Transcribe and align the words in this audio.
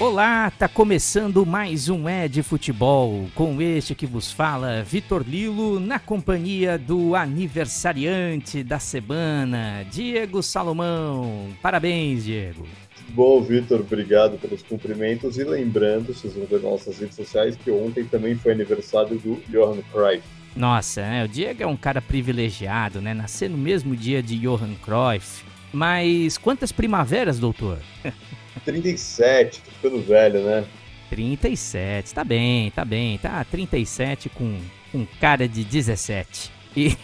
Olá, 0.00 0.50
tá 0.50 0.66
começando 0.66 1.46
mais 1.46 1.88
um 1.88 2.08
É 2.08 2.26
de 2.26 2.42
Futebol, 2.42 3.28
com 3.32 3.62
este 3.62 3.94
que 3.94 4.06
vos 4.06 4.32
fala, 4.32 4.82
Vitor 4.82 5.22
Lilo, 5.22 5.78
na 5.78 6.00
companhia 6.00 6.76
do 6.76 7.14
aniversariante 7.14 8.64
da 8.64 8.80
semana, 8.80 9.86
Diego 9.88 10.42
Salomão. 10.42 11.46
Parabéns, 11.62 12.24
Diego. 12.24 12.66
Bom, 13.10 13.40
Vitor, 13.40 13.80
obrigado 13.82 14.36
pelos 14.36 14.64
cumprimentos 14.64 15.38
e 15.38 15.44
lembrando, 15.44 16.12
vocês 16.12 16.34
vão 16.34 16.44
ver 16.44 16.56
nas 16.56 16.64
nossas 16.64 16.98
redes 16.98 17.14
sociais, 17.14 17.56
que 17.56 17.70
ontem 17.70 18.04
também 18.04 18.34
foi 18.34 18.50
aniversário 18.50 19.16
do 19.16 19.40
Johan 19.48 19.80
Cruyff. 19.92 20.24
Nossa, 20.56 21.02
é, 21.02 21.24
o 21.24 21.28
Diego 21.28 21.62
é 21.62 21.66
um 21.66 21.76
cara 21.76 22.02
privilegiado, 22.02 23.00
né? 23.00 23.14
Nascer 23.14 23.48
no 23.48 23.56
mesmo 23.56 23.94
dia 23.94 24.20
de 24.20 24.40
Johan 24.40 24.74
Cruyff. 24.82 25.44
Mas 25.72 26.36
quantas 26.36 26.72
primaveras, 26.72 27.38
doutor? 27.38 27.78
37, 28.60 29.60
tô 29.60 29.70
ficando 29.70 30.02
velho, 30.02 30.42
né? 30.44 30.64
37, 31.10 32.14
tá 32.14 32.24
bem, 32.24 32.70
tá 32.70 32.84
bem. 32.84 33.18
Tá 33.18 33.44
37 33.44 34.28
com 34.28 34.58
um 34.92 35.06
cara 35.20 35.48
de 35.48 35.64
17. 35.64 36.52
E 36.76 36.96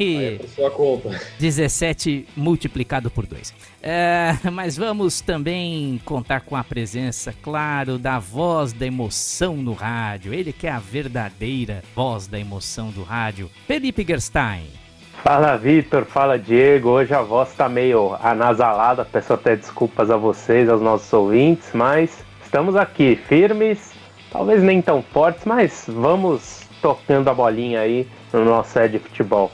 Aí 0.00 0.40
é 0.42 0.46
sua 0.48 0.70
conta. 0.70 1.10
17 1.38 2.26
multiplicado 2.34 3.10
por 3.10 3.26
2. 3.26 3.54
É, 3.82 4.38
mas 4.50 4.76
vamos 4.76 5.20
também 5.20 6.00
contar 6.04 6.40
com 6.40 6.56
a 6.56 6.64
presença, 6.64 7.34
claro, 7.42 7.98
da 7.98 8.18
voz 8.18 8.72
da 8.72 8.86
emoção 8.86 9.56
no 9.56 9.74
rádio. 9.74 10.32
Ele 10.32 10.52
que 10.52 10.66
é 10.66 10.70
a 10.70 10.78
verdadeira 10.78 11.82
voz 11.94 12.26
da 12.26 12.40
emoção 12.40 12.90
do 12.90 13.02
rádio. 13.02 13.50
Felipe 13.66 14.04
Gerstein. 14.06 14.81
Fala 15.22 15.56
Vitor, 15.56 16.04
fala 16.04 16.36
Diego. 16.36 16.88
Hoje 16.88 17.14
a 17.14 17.22
voz 17.22 17.54
tá 17.54 17.68
meio 17.68 18.16
anasalada, 18.20 19.04
peço 19.04 19.32
até 19.32 19.54
desculpas 19.54 20.10
a 20.10 20.16
vocês, 20.16 20.68
aos 20.68 20.80
nossos 20.80 21.12
ouvintes, 21.12 21.68
mas 21.72 22.24
estamos 22.42 22.74
aqui 22.74 23.14
firmes, 23.14 23.92
talvez 24.32 24.64
nem 24.64 24.82
tão 24.82 25.00
fortes, 25.00 25.44
mas 25.44 25.84
vamos 25.86 26.62
tocando 26.82 27.28
a 27.28 27.34
bolinha 27.34 27.80
aí 27.82 28.08
no 28.32 28.44
nosso 28.44 28.72
set 28.72 28.90
de 28.90 28.98
futebol. 28.98 29.52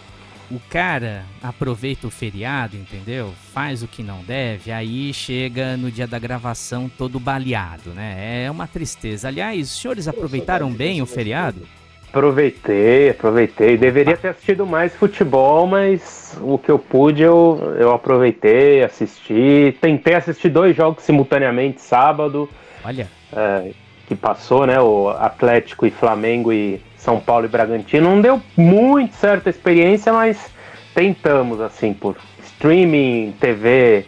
O 0.50 0.58
cara 0.70 1.26
aproveita 1.42 2.06
o 2.06 2.10
feriado, 2.10 2.74
entendeu? 2.74 3.34
Faz 3.52 3.82
o 3.82 3.86
que 3.86 4.02
não 4.02 4.22
deve, 4.22 4.72
aí 4.72 5.12
chega 5.12 5.76
no 5.76 5.90
dia 5.90 6.06
da 6.06 6.18
gravação 6.18 6.88
todo 6.88 7.20
baleado, 7.20 7.90
né? 7.90 8.44
É 8.46 8.50
uma 8.50 8.66
tristeza. 8.66 9.28
Aliás, 9.28 9.68
os 9.68 9.78
senhores 9.78 10.08
aproveitaram 10.08 10.72
bem 10.72 11.02
o 11.02 11.06
feriado? 11.06 11.60
Aproveitei, 12.08 13.10
aproveitei. 13.10 13.76
Deveria 13.76 14.16
ter 14.16 14.28
assistido 14.28 14.66
mais 14.66 14.94
futebol, 14.94 15.66
mas 15.66 16.36
o 16.40 16.56
que 16.58 16.70
eu 16.70 16.78
pude 16.78 17.22
eu, 17.22 17.74
eu 17.78 17.92
aproveitei, 17.92 18.82
assisti. 18.82 19.76
Tentei 19.80 20.14
assistir 20.14 20.48
dois 20.48 20.74
jogos 20.74 21.04
simultaneamente 21.04 21.80
sábado. 21.82 22.48
Olha. 22.84 23.06
É, 23.32 23.72
que 24.06 24.16
passou, 24.16 24.66
né? 24.66 24.80
O 24.80 25.10
Atlético 25.10 25.86
e 25.86 25.90
Flamengo 25.90 26.50
e 26.50 26.80
São 26.96 27.20
Paulo 27.20 27.44
e 27.44 27.48
Bragantino. 27.48 28.08
Não 28.08 28.20
deu 28.22 28.40
muito 28.56 29.14
certa 29.14 29.50
experiência, 29.50 30.10
mas 30.10 30.50
tentamos, 30.94 31.60
assim, 31.60 31.92
por 31.92 32.16
streaming, 32.42 33.34
TV 33.38 34.06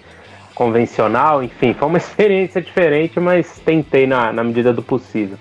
convencional, 0.55 1.43
enfim, 1.43 1.73
foi 1.73 1.89
uma 1.89 1.97
experiência 1.99 2.61
diferente, 2.61 3.21
mas 3.21 3.59
tentei 3.61 4.07
na, 4.07 4.33
na 4.33 4.43
medida 4.43 4.73
do 4.73 4.83
possível. 4.83 5.39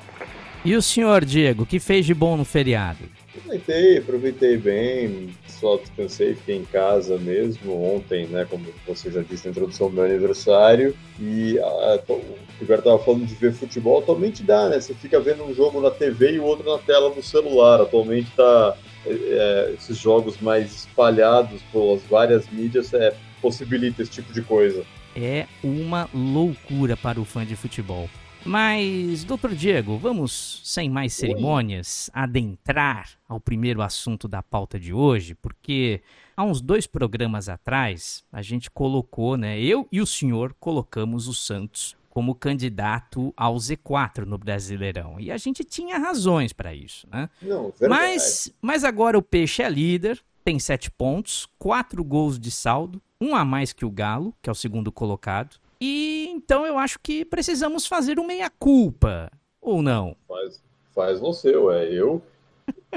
E 0.63 0.75
o 0.75 0.81
senhor, 0.81 1.23
Diego, 1.23 1.65
que 1.65 1.79
fez 1.79 2.05
de 2.05 2.13
bom 2.13 2.35
no 2.35 2.43
feriado? 2.43 2.99
Aproveitei, 3.33 3.97
aproveitei 3.97 4.57
bem, 4.57 5.29
só 5.47 5.77
descansei, 5.77 6.35
fiquei 6.35 6.57
em 6.57 6.66
casa 6.66 7.17
mesmo 7.17 7.95
ontem, 7.95 8.27
né, 8.27 8.45
como 8.49 8.66
você 8.85 9.09
já 9.09 9.21
disse 9.21 9.45
na 9.45 9.51
introdução 9.51 9.89
do 9.89 9.95
meu 9.95 10.03
aniversário, 10.03 10.93
e 11.17 11.57
a, 11.59 11.99
o 12.09 12.21
Gilberto 12.57 12.89
estava 12.89 12.99
falando 12.99 13.25
de 13.25 13.33
ver 13.35 13.53
futebol, 13.53 13.99
atualmente 13.99 14.43
dá, 14.43 14.67
né, 14.67 14.81
você 14.81 14.93
fica 14.93 15.19
vendo 15.19 15.43
um 15.43 15.53
jogo 15.53 15.79
na 15.79 15.89
TV 15.89 16.34
e 16.34 16.39
o 16.39 16.44
outro 16.44 16.69
na 16.69 16.78
tela 16.79 17.09
do 17.09 17.23
celular, 17.23 17.79
atualmente 17.79 18.29
tá, 18.35 18.75
é, 19.05 19.11
é 19.11 19.73
esses 19.75 19.97
jogos 19.97 20.39
mais 20.41 20.75
espalhados 20.75 21.61
pelas 21.72 22.01
várias 22.03 22.50
mídias 22.50 22.94
é, 22.94 23.16
possibilita 23.41 24.01
esse 24.01 24.11
tipo 24.11 24.34
de 24.34 24.41
coisa. 24.41 24.84
É 25.16 25.47
uma 25.63 26.09
loucura 26.13 26.97
para 26.97 27.19
o 27.19 27.25
fã 27.25 27.45
de 27.45 27.55
futebol. 27.55 28.09
Mas, 28.45 29.23
doutor 29.23 29.53
Diego, 29.53 29.97
vamos, 29.97 30.61
sem 30.63 30.89
mais 30.89 31.13
cerimônias, 31.13 32.09
adentrar 32.13 33.09
ao 33.27 33.39
primeiro 33.39 33.81
assunto 33.81 34.27
da 34.27 34.41
pauta 34.41 34.79
de 34.79 34.94
hoje, 34.94 35.35
porque 35.35 36.01
há 36.35 36.44
uns 36.44 36.61
dois 36.61 36.88
programas 36.88 37.49
atrás 37.49 38.23
a 38.31 38.41
gente 38.41 38.72
colocou, 38.72 39.35
né? 39.35 39.59
Eu 39.59 39.88
e 39.91 40.01
o 40.01 40.05
senhor 40.05 40.55
colocamos 40.59 41.28
o 41.28 41.33
Santos 41.33 41.97
como 42.09 42.33
candidato 42.33 43.33
ao 43.38 43.55
Z4 43.55 44.25
no 44.25 44.38
Brasileirão. 44.38 45.19
E 45.19 45.31
a 45.31 45.38
gente 45.38 45.63
tinha 45.63 45.97
razões 45.97 46.51
para 46.51 46.73
isso, 46.73 47.07
né? 47.11 47.29
Não. 47.41 47.72
Mas, 47.88 48.51
mas 48.61 48.83
agora 48.83 49.17
o 49.17 49.22
Peixe 49.22 49.61
é 49.61 49.69
líder, 49.69 50.19
tem 50.44 50.59
sete 50.59 50.89
pontos, 50.89 51.47
quatro 51.59 52.03
gols 52.03 52.39
de 52.39 52.49
saldo, 52.49 53.01
um 53.22 53.35
a 53.35 53.45
mais 53.45 53.73
que 53.73 53.85
o 53.85 53.91
Galo, 53.91 54.33
que 54.41 54.49
é 54.49 54.51
o 54.51 54.55
segundo 54.55 54.91
colocado. 54.91 55.57
E 55.81 56.28
então 56.29 56.66
eu 56.66 56.78
acho 56.78 57.00
que 57.00 57.23
precisamos 57.23 57.88
fazer 57.88 58.19
um 58.19 58.25
meia-culpa, 58.25 59.31
ou 59.62 59.81
não? 59.81 60.16
Faz, 60.28 60.63
faz 60.94 61.19
você, 61.19 61.56
ué. 61.56 61.88
Eu, 61.91 62.22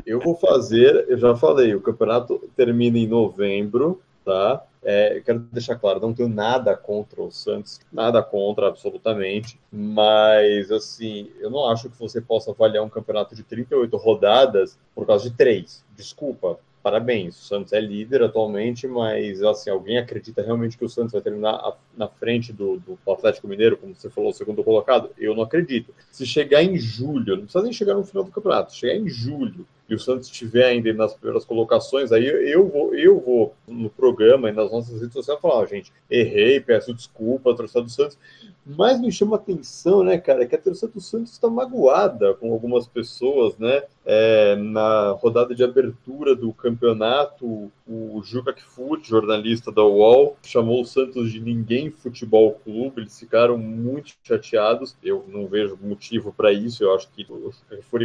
eu 0.04 0.18
vou 0.18 0.36
fazer, 0.36 1.06
eu 1.08 1.16
já 1.16 1.36
falei, 1.36 1.74
o 1.74 1.80
campeonato 1.80 2.38
termina 2.56 2.98
em 2.98 3.06
novembro, 3.06 4.02
tá? 4.24 4.64
É, 4.84 5.22
quero 5.24 5.38
deixar 5.38 5.76
claro, 5.76 6.00
não 6.00 6.12
tenho 6.12 6.28
nada 6.28 6.76
contra 6.76 7.22
o 7.22 7.30
Santos, 7.30 7.80
nada 7.92 8.20
contra, 8.20 8.66
absolutamente, 8.66 9.56
mas, 9.70 10.72
assim, 10.72 11.30
eu 11.38 11.50
não 11.50 11.68
acho 11.70 11.88
que 11.88 11.96
você 11.96 12.20
possa 12.20 12.50
avaliar 12.50 12.82
um 12.82 12.88
campeonato 12.88 13.36
de 13.36 13.44
38 13.44 13.96
rodadas 13.96 14.76
por 14.92 15.06
causa 15.06 15.30
de 15.30 15.36
três. 15.36 15.84
Desculpa, 15.96 16.58
parabéns, 16.82 17.38
o 17.38 17.44
Santos 17.44 17.72
é 17.72 17.80
líder 17.80 18.22
atualmente, 18.22 18.86
mas 18.86 19.42
assim, 19.42 19.70
alguém 19.70 19.98
acredita 19.98 20.42
realmente 20.42 20.76
que 20.76 20.84
o 20.84 20.88
Santos 20.88 21.12
vai 21.12 21.22
terminar 21.22 21.78
na 21.96 22.08
frente 22.08 22.52
do, 22.52 22.78
do 22.78 22.98
Atlético 23.10 23.46
Mineiro, 23.46 23.76
como 23.76 23.94
você 23.94 24.10
falou, 24.10 24.32
segundo 24.32 24.64
colocado? 24.64 25.10
Eu 25.16 25.34
não 25.34 25.42
acredito. 25.42 25.94
Se 26.10 26.26
chegar 26.26 26.62
em 26.62 26.76
julho, 26.78 27.36
não 27.36 27.44
precisa 27.44 27.64
nem 27.64 27.72
chegar 27.72 27.94
no 27.94 28.04
final 28.04 28.24
do 28.24 28.30
campeonato, 28.30 28.74
chegar 28.74 28.96
em 28.96 29.08
julho 29.08 29.66
e 29.92 29.94
o 29.94 29.98
Santos 29.98 30.26
estiver 30.26 30.64
ainda 30.64 30.90
nas 30.94 31.12
primeiras 31.12 31.44
colocações, 31.44 32.12
aí 32.12 32.26
eu 32.26 32.66
vou, 32.66 32.94
eu 32.94 33.20
vou 33.20 33.54
no 33.68 33.90
programa 33.90 34.48
e 34.48 34.52
nas 34.52 34.72
nossas 34.72 34.98
redes 34.98 35.12
sociais 35.12 35.38
falar, 35.38 35.60
oh, 35.60 35.66
gente, 35.66 35.92
errei, 36.10 36.60
peço 36.60 36.94
desculpa, 36.94 37.50
a 37.50 37.52
do 37.52 37.68
Santos, 37.68 38.18
mas 38.64 38.98
me 38.98 39.12
chama 39.12 39.36
atenção, 39.36 40.02
né, 40.02 40.16
cara, 40.16 40.46
que 40.46 40.54
a 40.54 40.58
torcida 40.58 40.90
do 40.90 41.00
Santos 41.00 41.32
está 41.32 41.50
magoada 41.50 42.32
com 42.34 42.52
algumas 42.52 42.86
pessoas, 42.86 43.58
né, 43.58 43.82
é, 44.04 44.56
na 44.56 45.10
rodada 45.10 45.54
de 45.54 45.62
abertura 45.62 46.34
do 46.34 46.52
campeonato, 46.52 47.70
o 47.86 48.22
Juca 48.24 48.52
Kfoot, 48.52 49.06
jornalista 49.06 49.70
da 49.70 49.84
UOL, 49.84 50.36
chamou 50.42 50.80
o 50.80 50.84
Santos 50.84 51.30
de 51.30 51.40
Ninguém 51.40 51.90
Futebol 51.90 52.52
Clube. 52.64 53.02
Eles 53.02 53.18
ficaram 53.18 53.58
muito 53.58 54.14
chateados. 54.22 54.96
Eu 55.02 55.24
não 55.28 55.46
vejo 55.46 55.78
motivo 55.80 56.32
para 56.32 56.52
isso. 56.52 56.82
Eu 56.82 56.94
acho 56.94 57.08
que 57.10 57.26
o 57.30 57.52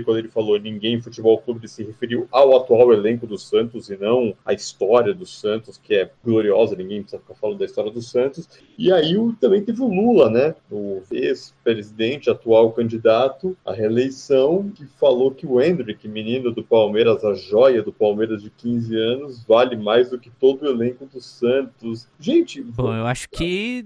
quando 0.04 0.18
ele 0.18 0.30
falou 0.30 0.60
Ninguém 0.60 1.02
Futebol 1.02 1.38
Clube, 1.40 1.68
se 1.78 1.84
referiu 1.84 2.28
ao 2.32 2.58
atual 2.58 2.92
elenco 2.92 3.28
do 3.28 3.38
Santos 3.38 3.90
e 3.90 3.98
não 3.98 4.34
à 4.44 4.52
história 4.52 5.14
do 5.14 5.26
Santos, 5.28 5.78
que 5.78 5.94
é 5.94 6.10
gloriosa. 6.24 6.76
Ninguém 6.76 7.02
precisa 7.02 7.22
ficar 7.22 7.36
falando 7.36 7.60
da 7.60 7.66
história 7.66 7.92
do 7.92 8.02
Santos. 8.02 8.50
E 8.78 8.92
aí 8.92 9.16
também 9.40 9.64
teve 9.64 9.82
o 9.82 9.88
Lula, 9.88 10.30
né? 10.30 10.56
O 10.72 11.04
ex-presidente, 11.12 12.30
atual 12.30 12.72
candidato 12.72 13.56
à 13.64 13.72
reeleição, 13.74 14.72
que 14.74 14.86
falou 15.00 15.32
que 15.32 15.46
o 15.46 15.62
Hendrick, 15.62 16.08
menino 16.08 16.52
do 16.52 16.64
Palmeiras, 16.64 17.24
a 17.24 17.36
joia 17.36 17.84
do 17.84 17.94
Palmeiras 17.94 18.42
de 18.42 18.50
15 18.50 18.96
anos, 18.96 19.46
vale 19.48 19.76
mais 19.76 20.10
do 20.10 20.20
que 20.20 20.32
todo 20.32 20.64
o 20.64 20.68
elenco 20.68 21.06
do 21.06 21.22
Santos. 21.22 22.08
Gente. 22.20 22.62
Bom, 22.62 22.94
eu 22.94 23.06
acho 23.06 23.30
que 23.30 23.86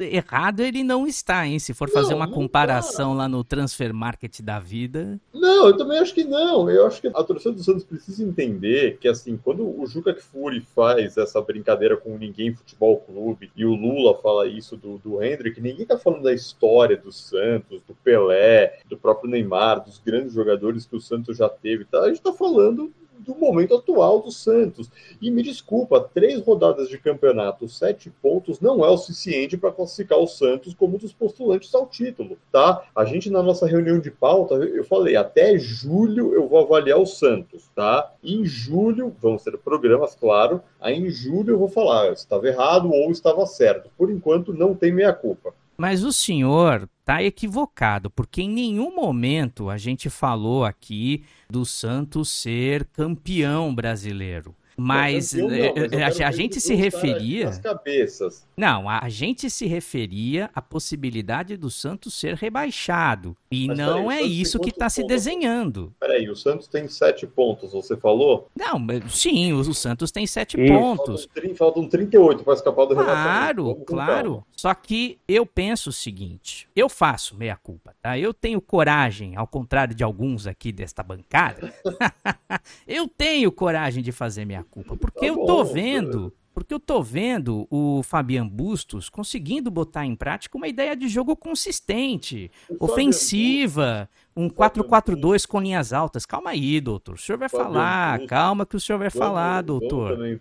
errado 0.00 0.60
ele 0.60 0.84
não 0.84 1.06
está, 1.06 1.46
hein? 1.46 1.58
Se 1.58 1.72
for 1.72 1.88
não, 1.88 1.94
fazer 1.94 2.14
uma 2.14 2.28
comparação 2.28 3.12
tá. 3.12 3.18
lá 3.18 3.28
no 3.28 3.42
transfer 3.42 3.94
market 3.94 4.40
da 4.42 4.58
vida. 4.58 5.18
Não, 5.32 5.68
eu 5.68 5.76
também 5.76 5.98
acho 5.98 6.12
que 6.12 6.24
não. 6.24 6.68
Eu 6.68 6.86
acho 6.86 7.00
que 7.00 7.10
a 7.20 7.24
torcida 7.24 7.52
do 7.52 7.62
Santos 7.62 7.84
precisa 7.84 8.24
entender 8.24 8.98
que, 8.98 9.08
assim, 9.08 9.36
quando 9.36 9.62
o 9.62 9.86
Juca 9.86 10.14
Kfouri 10.14 10.60
faz 10.60 11.16
essa 11.16 11.40
brincadeira 11.40 11.96
com 11.96 12.16
ninguém 12.16 12.54
futebol 12.54 12.98
clube 12.98 13.50
e 13.54 13.64
o 13.64 13.74
Lula 13.74 14.16
fala 14.20 14.46
isso 14.46 14.76
do, 14.76 14.98
do 14.98 15.22
Hendrick, 15.22 15.60
ninguém 15.60 15.86
tá 15.86 15.98
falando 15.98 16.22
da 16.22 16.32
história 16.32 16.96
do 16.96 17.12
Santos, 17.12 17.80
do 17.86 17.94
Pelé, 17.94 18.80
do 18.88 18.96
próprio 18.96 19.30
Neymar, 19.30 19.84
dos 19.84 19.98
grandes 19.98 20.32
jogadores 20.32 20.86
que 20.86 20.96
o 20.96 21.00
Santos 21.00 21.36
já 21.36 21.48
teve. 21.48 21.84
Tá? 21.84 22.00
A 22.00 22.08
gente 22.08 22.22
tá 22.22 22.32
falando 22.32 22.92
do 23.20 23.34
momento 23.34 23.74
atual 23.74 24.20
do 24.20 24.30
Santos. 24.30 24.90
E 25.20 25.30
me 25.30 25.42
desculpa, 25.42 26.00
três 26.12 26.40
rodadas 26.40 26.88
de 26.88 26.98
campeonato, 26.98 27.68
sete 27.68 28.10
pontos, 28.22 28.60
não 28.60 28.84
é 28.84 28.88
o 28.88 28.96
suficiente 28.96 29.56
para 29.56 29.72
classificar 29.72 30.18
o 30.18 30.26
Santos 30.26 30.74
como 30.74 30.96
um 30.96 30.98
dos 30.98 31.12
postulantes 31.12 31.74
ao 31.74 31.86
título, 31.86 32.36
tá? 32.50 32.82
A 32.94 33.04
gente, 33.04 33.30
na 33.30 33.42
nossa 33.42 33.66
reunião 33.66 33.98
de 33.98 34.10
pauta, 34.10 34.54
eu 34.54 34.84
falei, 34.84 35.16
até 35.16 35.58
julho 35.58 36.34
eu 36.34 36.48
vou 36.48 36.60
avaliar 36.60 36.98
o 36.98 37.06
Santos, 37.06 37.70
tá? 37.74 38.12
Em 38.22 38.44
julho, 38.44 39.14
vão 39.20 39.38
ser 39.38 39.56
programas, 39.58 40.14
claro, 40.14 40.62
aí 40.80 40.98
em 40.98 41.10
julho 41.10 41.54
eu 41.54 41.58
vou 41.58 41.68
falar, 41.68 42.12
estava 42.12 42.48
errado 42.48 42.90
ou 42.90 43.10
estava 43.10 43.44
certo. 43.46 43.90
Por 43.96 44.10
enquanto, 44.10 44.52
não 44.52 44.74
tem 44.74 44.92
meia 44.92 45.12
culpa. 45.12 45.54
Mas 45.80 46.04
o 46.04 46.12
senhor 46.12 46.90
está 47.00 47.22
equivocado, 47.22 48.10
porque 48.10 48.42
em 48.42 48.50
nenhum 48.50 48.94
momento 48.94 49.70
a 49.70 49.78
gente 49.78 50.10
falou 50.10 50.62
aqui 50.62 51.24
do 51.48 51.64
Santos 51.64 52.28
ser 52.28 52.84
campeão 52.84 53.74
brasileiro. 53.74 54.54
Mas, 54.82 55.34
não, 55.34 55.48
não, 55.48 55.56
mas 55.92 56.20
a, 56.22 56.28
a 56.28 56.30
gente 56.30 56.58
se 56.58 56.74
referia. 56.74 57.50
cabeças. 57.60 58.46
Não, 58.56 58.88
a, 58.88 59.08
gente 59.10 59.50
se 59.50 59.66
referia 59.66 60.48
à 60.54 60.62
possibilidade 60.62 61.54
do 61.58 61.70
Santos 61.70 62.14
ser 62.14 62.34
rebaixado. 62.34 63.36
E 63.50 63.66
mas 63.66 63.76
não 63.76 64.06
peraí, 64.06 64.18
é 64.18 64.22
isso 64.22 64.58
que 64.58 64.70
está 64.70 64.88
se 64.88 65.06
desenhando. 65.06 65.92
Peraí, 66.00 66.30
o 66.30 66.34
Santos 66.34 66.66
tem 66.66 66.88
sete 66.88 67.26
pontos, 67.26 67.72
você 67.72 67.94
falou? 67.94 68.48
Não, 68.56 68.78
sim, 69.10 69.52
o, 69.52 69.58
o 69.58 69.74
Santos 69.74 70.10
tem 70.10 70.26
sete 70.26 70.56
pontos. 70.56 71.28
Faltam, 71.34 71.54
faltam 71.56 71.86
38 71.86 72.42
para 72.42 72.54
escapar 72.54 72.86
do 72.86 72.94
Claro, 72.94 73.74
claro. 73.86 74.44
Só 74.56 74.72
que 74.74 75.18
eu 75.28 75.44
penso 75.44 75.90
o 75.90 75.92
seguinte: 75.92 76.68
eu 76.74 76.88
faço 76.88 77.36
meia 77.36 77.56
culpa, 77.56 77.94
tá? 78.00 78.18
Eu 78.18 78.32
tenho 78.32 78.60
coragem, 78.60 79.36
ao 79.36 79.46
contrário 79.46 79.94
de 79.94 80.04
alguns 80.04 80.46
aqui 80.46 80.72
desta 80.72 81.02
bancada, 81.02 81.72
eu 82.86 83.06
tenho 83.08 83.50
coragem 83.52 84.02
de 84.02 84.12
fazer 84.12 84.44
minha 84.44 84.64
culpa. 84.70 84.96
Porque 84.96 85.20
tá 85.20 85.26
eu 85.26 85.44
tô 85.44 85.64
vendo, 85.64 86.32
porque 86.54 86.72
eu 86.74 86.80
tô 86.80 87.02
vendo 87.02 87.66
o 87.70 88.02
Fabian 88.02 88.46
Bustos 88.46 89.08
conseguindo 89.08 89.70
botar 89.70 90.06
em 90.06 90.16
prática 90.16 90.56
uma 90.56 90.68
ideia 90.68 90.96
de 90.96 91.08
jogo 91.08 91.36
consistente, 91.36 92.50
o 92.68 92.84
ofensiva, 92.84 94.08
um 94.36 94.48
4-4-2 94.48 95.46
com 95.46 95.60
linhas 95.60 95.92
altas. 95.92 96.24
Calma 96.24 96.50
aí, 96.50 96.80
doutor. 96.80 97.14
O 97.14 97.18
senhor 97.18 97.38
vai 97.38 97.48
Fabian 97.48 97.64
falar, 97.64 98.12
Bustos. 98.12 98.28
calma 98.30 98.66
que 98.66 98.76
o 98.76 98.80
senhor 98.80 98.98
vai 98.98 99.10
falar, 99.10 99.62
doutor. 99.62 100.16
Também, 100.16 100.40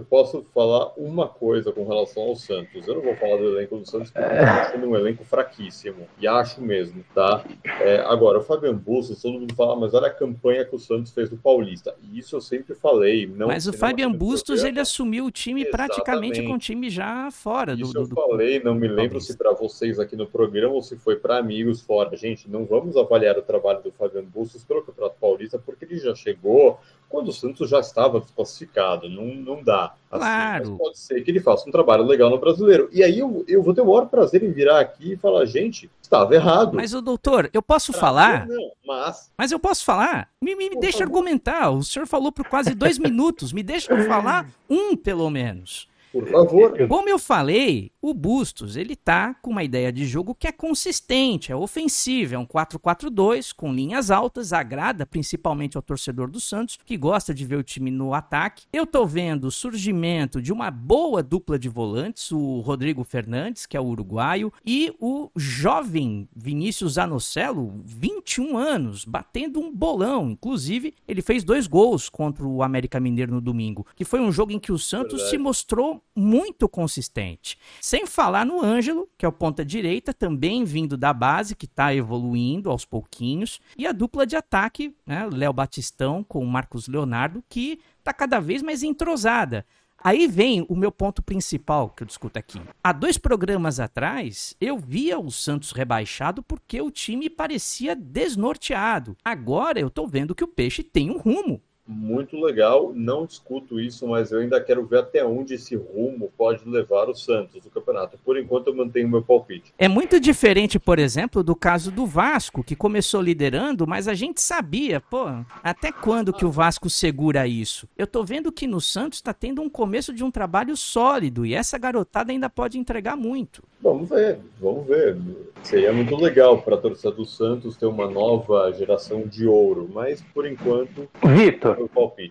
eu 0.00 0.04
posso 0.04 0.44
falar 0.54 0.92
uma 0.96 1.28
coisa 1.28 1.70
com 1.70 1.86
relação 1.86 2.22
ao 2.22 2.36
Santos. 2.36 2.86
Eu 2.86 2.96
não 2.96 3.02
vou 3.02 3.16
falar 3.16 3.36
do 3.36 3.56
elenco 3.56 3.76
do 3.76 3.88
Santos, 3.88 4.10
porque 4.10 4.26
eu 4.26 4.44
acho 4.44 4.78
um 4.78 4.96
elenco 4.96 5.24
fraquíssimo. 5.24 6.08
E 6.18 6.26
acho 6.26 6.60
mesmo, 6.60 7.04
tá? 7.14 7.44
É, 7.80 7.98
agora, 8.00 8.38
o 8.38 8.42
Fabian 8.42 8.74
Bustos, 8.74 9.20
todo 9.20 9.38
mundo 9.38 9.54
fala, 9.54 9.76
mas 9.76 9.92
olha 9.94 10.06
a 10.06 10.12
campanha 10.12 10.64
que 10.64 10.74
o 10.74 10.78
Santos 10.78 11.12
fez 11.12 11.28
do 11.28 11.36
Paulista. 11.36 11.94
E 12.02 12.18
isso 12.18 12.34
eu 12.34 12.40
sempre 12.40 12.74
falei. 12.74 13.26
Não, 13.26 13.48
mas 13.48 13.66
o 13.66 13.72
Fabian 13.72 14.10
Bustos, 14.10 14.64
ele 14.64 14.80
assumiu 14.80 15.26
o 15.26 15.30
time 15.30 15.62
Exatamente. 15.62 15.94
praticamente 15.94 16.42
com 16.42 16.54
o 16.54 16.58
time 16.58 16.88
já 16.88 17.30
fora 17.30 17.76
do. 17.76 17.82
Isso 17.82 17.92
do, 17.92 18.00
eu 18.00 18.06
falei, 18.06 18.60
não 18.62 18.74
me 18.74 18.88
lembro 18.88 19.10
Paulista. 19.10 19.32
se 19.32 19.38
para 19.38 19.52
vocês 19.52 19.98
aqui 19.98 20.16
no 20.16 20.26
programa 20.26 20.74
ou 20.74 20.82
se 20.82 20.96
foi 20.96 21.16
para 21.16 21.36
amigos 21.36 21.82
fora. 21.82 22.16
Gente, 22.16 22.48
não 22.50 22.64
vamos 22.64 22.96
avaliar 22.96 23.36
o 23.36 23.42
trabalho 23.42 23.82
do 23.82 23.92
Fabian 23.92 24.24
Bustos 24.24 24.64
pelo 24.64 24.82
Campeonato 24.82 25.16
Paulista, 25.20 25.58
porque 25.58 25.84
ele 25.84 25.98
já 25.98 26.14
chegou 26.14 26.78
quando 27.10 27.28
o 27.28 27.32
Santos 27.32 27.68
já 27.68 27.80
estava 27.80 28.20
desclassificado. 28.20 29.08
Não, 29.08 29.26
não 29.26 29.62
dá. 29.62 29.92
Assim, 30.10 30.20
claro. 30.20 30.76
pode 30.78 30.98
ser 30.98 31.22
que 31.22 31.30
ele 31.30 31.40
faça 31.40 31.68
um 31.68 31.72
trabalho 31.72 32.04
legal 32.04 32.30
no 32.30 32.38
brasileiro. 32.38 32.88
E 32.92 33.02
aí 33.02 33.18
eu, 33.18 33.44
eu 33.48 33.62
vou 33.62 33.74
ter 33.74 33.80
o 33.80 33.86
maior 33.86 34.06
prazer 34.06 34.42
em 34.44 34.52
virar 34.52 34.80
aqui 34.80 35.12
e 35.12 35.16
falar, 35.16 35.44
gente, 35.44 35.90
estava 36.00 36.34
errado. 36.34 36.74
Mas, 36.74 36.94
o 36.94 37.02
doutor, 37.02 37.50
eu 37.52 37.60
posso 37.60 37.92
falar? 37.92 38.46
Não, 38.46 38.70
mas. 38.86 39.30
Mas 39.36 39.50
eu 39.50 39.58
posso 39.58 39.84
falar? 39.84 40.28
Me, 40.40 40.54
me, 40.54 40.70
me 40.70 40.80
deixa 40.80 40.98
favor. 40.98 41.18
argumentar. 41.18 41.70
O 41.70 41.82
senhor 41.82 42.06
falou 42.06 42.30
por 42.30 42.46
quase 42.46 42.74
dois 42.74 42.96
minutos. 42.98 43.52
Me 43.52 43.62
deixa 43.62 43.94
falar 44.04 44.48
um, 44.68 44.96
pelo 44.96 45.28
menos. 45.28 45.90
Por 46.12 46.26
favor. 46.28 46.88
Como 46.88 47.08
eu 47.08 47.18
falei, 47.18 47.92
o 48.02 48.14
Bustos, 48.14 48.76
ele 48.76 48.96
tá 48.96 49.34
com 49.34 49.50
uma 49.50 49.62
ideia 49.62 49.92
de 49.92 50.06
jogo 50.06 50.34
que 50.34 50.46
é 50.46 50.52
consistente, 50.52 51.52
é 51.52 51.56
ofensivo, 51.56 52.34
é 52.34 52.38
um 52.38 52.46
4-4-2 52.46 53.52
com 53.54 53.72
linhas 53.72 54.10
altas, 54.10 54.52
agrada 54.52 55.04
principalmente 55.04 55.76
ao 55.76 55.82
torcedor 55.82 56.30
do 56.30 56.40
Santos, 56.40 56.78
que 56.84 56.96
gosta 56.96 57.34
de 57.34 57.44
ver 57.44 57.56
o 57.56 57.62
time 57.62 57.90
no 57.90 58.14
ataque. 58.14 58.64
Eu 58.72 58.86
tô 58.86 59.04
vendo 59.04 59.44
o 59.44 59.50
surgimento 59.50 60.40
de 60.40 60.52
uma 60.52 60.70
boa 60.70 61.22
dupla 61.22 61.58
de 61.58 61.68
volantes, 61.68 62.32
o 62.32 62.60
Rodrigo 62.60 63.04
Fernandes, 63.04 63.66
que 63.66 63.76
é 63.76 63.80
o 63.80 63.84
uruguaio, 63.84 64.52
e 64.64 64.94
o 64.98 65.30
jovem 65.36 66.26
Vinícius 66.34 66.96
Anocelo, 66.96 67.82
21 67.84 68.56
anos, 68.56 69.04
batendo 69.04 69.60
um 69.60 69.70
bolão. 69.70 70.30
Inclusive, 70.30 70.94
ele 71.06 71.20
fez 71.20 71.44
dois 71.44 71.66
gols 71.66 72.08
contra 72.08 72.46
o 72.46 72.62
América 72.62 72.98
Mineiro 72.98 73.34
no 73.34 73.40
domingo, 73.40 73.86
que 73.94 74.04
foi 74.04 74.20
um 74.20 74.32
jogo 74.32 74.52
em 74.52 74.58
que 74.58 74.72
o 74.72 74.78
Santos 74.78 75.12
Verdade. 75.12 75.30
se 75.30 75.38
mostrou 75.38 76.02
muito 76.16 76.68
consistente. 76.68 77.58
Sem 77.90 78.06
falar 78.06 78.46
no 78.46 78.62
Ângelo, 78.62 79.08
que 79.18 79.26
é 79.26 79.28
o 79.28 79.32
ponta 79.32 79.64
direita, 79.64 80.14
também 80.14 80.62
vindo 80.62 80.96
da 80.96 81.12
base, 81.12 81.56
que 81.56 81.64
está 81.64 81.92
evoluindo 81.92 82.70
aos 82.70 82.84
pouquinhos. 82.84 83.58
E 83.76 83.84
a 83.84 83.90
dupla 83.90 84.24
de 84.24 84.36
ataque, 84.36 84.94
né, 85.04 85.28
Léo 85.28 85.52
Batistão 85.52 86.22
com 86.22 86.38
o 86.38 86.46
Marcos 86.46 86.86
Leonardo, 86.86 87.42
que 87.48 87.80
está 87.98 88.12
cada 88.12 88.38
vez 88.38 88.62
mais 88.62 88.84
entrosada. 88.84 89.66
Aí 89.98 90.28
vem 90.28 90.64
o 90.68 90.76
meu 90.76 90.92
ponto 90.92 91.20
principal 91.20 91.90
que 91.90 92.04
eu 92.04 92.06
discuto 92.06 92.38
aqui. 92.38 92.62
Há 92.80 92.92
dois 92.92 93.18
programas 93.18 93.80
atrás, 93.80 94.54
eu 94.60 94.78
via 94.78 95.18
o 95.18 95.28
Santos 95.28 95.72
rebaixado 95.72 96.44
porque 96.44 96.80
o 96.80 96.92
time 96.92 97.28
parecia 97.28 97.96
desnorteado. 97.96 99.16
Agora 99.24 99.80
eu 99.80 99.90
tô 99.90 100.06
vendo 100.06 100.32
que 100.32 100.44
o 100.44 100.48
Peixe 100.48 100.84
tem 100.84 101.10
um 101.10 101.18
rumo 101.18 101.60
muito 101.86 102.40
legal. 102.40 102.92
Não 102.94 103.26
discuto 103.26 103.80
isso, 103.80 104.06
mas 104.06 104.30
eu 104.30 104.40
ainda 104.40 104.60
quero 104.60 104.84
ver 104.86 104.98
até 104.98 105.24
onde 105.24 105.54
esse 105.54 105.74
rumo 105.74 106.32
pode 106.36 106.68
levar 106.68 107.08
o 107.08 107.14
Santos 107.14 107.64
no 107.64 107.70
campeonato. 107.70 108.18
Por 108.24 108.38
enquanto, 108.38 108.68
eu 108.68 108.74
mantenho 108.76 109.08
meu 109.08 109.22
palpite. 109.22 109.72
É 109.78 109.88
muito 109.88 110.20
diferente, 110.20 110.78
por 110.78 110.98
exemplo, 110.98 111.42
do 111.42 111.56
caso 111.56 111.90
do 111.90 112.06
Vasco, 112.06 112.62
que 112.62 112.76
começou 112.76 113.20
liderando, 113.20 113.86
mas 113.86 114.06
a 114.06 114.14
gente 114.14 114.40
sabia, 114.40 115.00
pô, 115.00 115.26
até 115.62 115.90
quando 115.90 116.32
que 116.32 116.44
o 116.44 116.50
Vasco 116.50 116.88
segura 116.88 117.46
isso? 117.46 117.88
Eu 117.96 118.06
tô 118.06 118.24
vendo 118.24 118.52
que 118.52 118.66
no 118.66 118.80
Santos 118.80 119.18
está 119.18 119.32
tendo 119.32 119.60
um 119.62 119.68
começo 119.68 120.12
de 120.12 120.22
um 120.22 120.30
trabalho 120.30 120.76
sólido 120.76 121.44
e 121.44 121.54
essa 121.54 121.78
garotada 121.78 122.32
ainda 122.32 122.48
pode 122.48 122.78
entregar 122.78 123.16
muito. 123.16 123.62
Vamos 123.82 124.10
ver, 124.10 124.38
vamos 124.60 124.86
ver. 124.86 125.16
Seria 125.62 125.92
muito 125.92 126.14
legal 126.16 126.60
para 126.60 126.74
a 126.74 126.78
torcida 126.78 127.10
do 127.10 127.24
Santos 127.24 127.76
ter 127.76 127.86
uma 127.86 128.08
nova 128.10 128.70
geração 128.72 129.22
de 129.26 129.46
ouro, 129.46 129.88
mas 129.92 130.20
por 130.34 130.46
enquanto. 130.46 131.08
Vitor, 131.24 131.79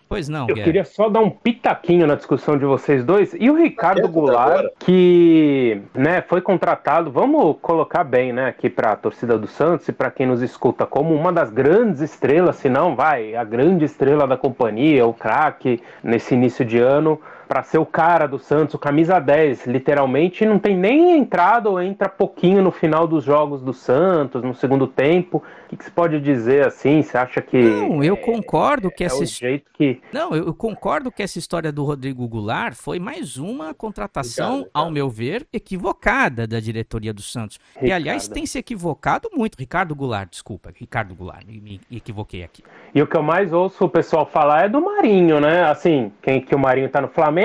Pois 0.07 0.27
não. 0.27 0.47
Eu 0.47 0.55
Guerra. 0.55 0.65
queria 0.65 0.85
só 0.85 1.09
dar 1.09 1.21
um 1.21 1.29
pitaquinho 1.29 2.05
na 2.07 2.15
discussão 2.15 2.57
de 2.57 2.65
vocês 2.65 3.03
dois. 3.03 3.35
E 3.39 3.49
o 3.49 3.55
Ricardo 3.55 4.07
Goulart, 4.07 4.65
que 4.79 5.81
né, 5.93 6.21
foi 6.21 6.41
contratado, 6.41 7.11
vamos 7.11 7.57
colocar 7.61 8.03
bem 8.03 8.33
né, 8.33 8.47
aqui 8.47 8.69
para 8.69 8.91
a 8.91 8.95
torcida 8.95 9.37
do 9.37 9.47
Santos 9.47 9.87
e 9.87 9.91
para 9.91 10.11
quem 10.11 10.25
nos 10.25 10.41
escuta, 10.41 10.85
como 10.85 11.13
uma 11.13 11.31
das 11.31 11.49
grandes 11.49 12.01
estrelas, 12.01 12.57
se 12.57 12.69
não 12.69 12.95
vai, 12.95 13.35
a 13.35 13.43
grande 13.43 13.85
estrela 13.85 14.27
da 14.27 14.37
companhia, 14.37 15.05
o 15.05 15.13
craque 15.13 15.81
nesse 16.03 16.33
início 16.33 16.65
de 16.65 16.79
ano 16.79 17.19
para 17.49 17.63
ser 17.63 17.79
o 17.79 17.85
cara 17.85 18.27
do 18.27 18.37
Santos, 18.37 18.75
o 18.75 18.77
camisa 18.77 19.17
10, 19.17 19.65
literalmente, 19.65 20.45
não 20.45 20.59
tem 20.59 20.77
nem 20.77 21.17
entrada 21.17 21.67
ou 21.67 21.81
entra 21.81 22.07
pouquinho 22.07 22.61
no 22.61 22.71
final 22.71 23.07
dos 23.07 23.23
jogos 23.23 23.59
do 23.63 23.73
Santos, 23.73 24.43
no 24.43 24.53
segundo 24.53 24.85
tempo. 24.85 25.37
O 25.37 25.69
que, 25.69 25.77
que 25.77 25.83
você 25.83 25.89
pode 25.89 26.19
dizer 26.21 26.67
assim? 26.67 27.01
Você 27.01 27.17
acha 27.17 27.41
que. 27.41 27.59
Não, 27.59 28.03
eu 28.03 28.15
concordo 28.15 28.91
que 28.91 29.03
é 29.03 29.07
essa. 29.07 29.25
Jeito 29.25 29.69
que... 29.73 29.99
Não, 30.13 30.35
eu 30.35 30.53
concordo 30.53 31.11
que 31.11 31.23
essa 31.23 31.39
história 31.39 31.71
do 31.71 31.83
Rodrigo 31.83 32.27
Goulart 32.27 32.75
foi 32.75 32.99
mais 32.99 33.37
uma 33.37 33.73
contratação, 33.73 34.67
ao 34.71 34.91
meu 34.91 35.09
ver, 35.09 35.47
equivocada 35.51 36.45
da 36.45 36.59
diretoria 36.59 37.13
do 37.13 37.21
Santos. 37.21 37.59
Ricardo. 37.73 37.87
E, 37.87 37.91
aliás, 37.91 38.27
tem 38.27 38.45
se 38.45 38.59
equivocado 38.59 39.29
muito. 39.33 39.55
Ricardo 39.57 39.95
Goulart, 39.95 40.29
desculpa, 40.29 40.71
Ricardo 40.75 41.15
Goulart, 41.15 41.45
me, 41.47 41.81
me 41.89 41.97
equivoquei 41.97 42.43
aqui. 42.43 42.63
E 42.93 43.01
o 43.01 43.07
que 43.07 43.17
eu 43.17 43.23
mais 43.23 43.53
ouço 43.53 43.85
o 43.85 43.89
pessoal 43.89 44.25
falar 44.25 44.65
é 44.65 44.69
do 44.69 44.81
Marinho, 44.81 45.39
né? 45.39 45.63
Assim, 45.63 46.11
quem 46.21 46.41
que 46.41 46.53
o 46.53 46.59
Marinho 46.59 46.89
tá 46.89 46.99
no 47.01 47.07
Flamengo, 47.07 47.38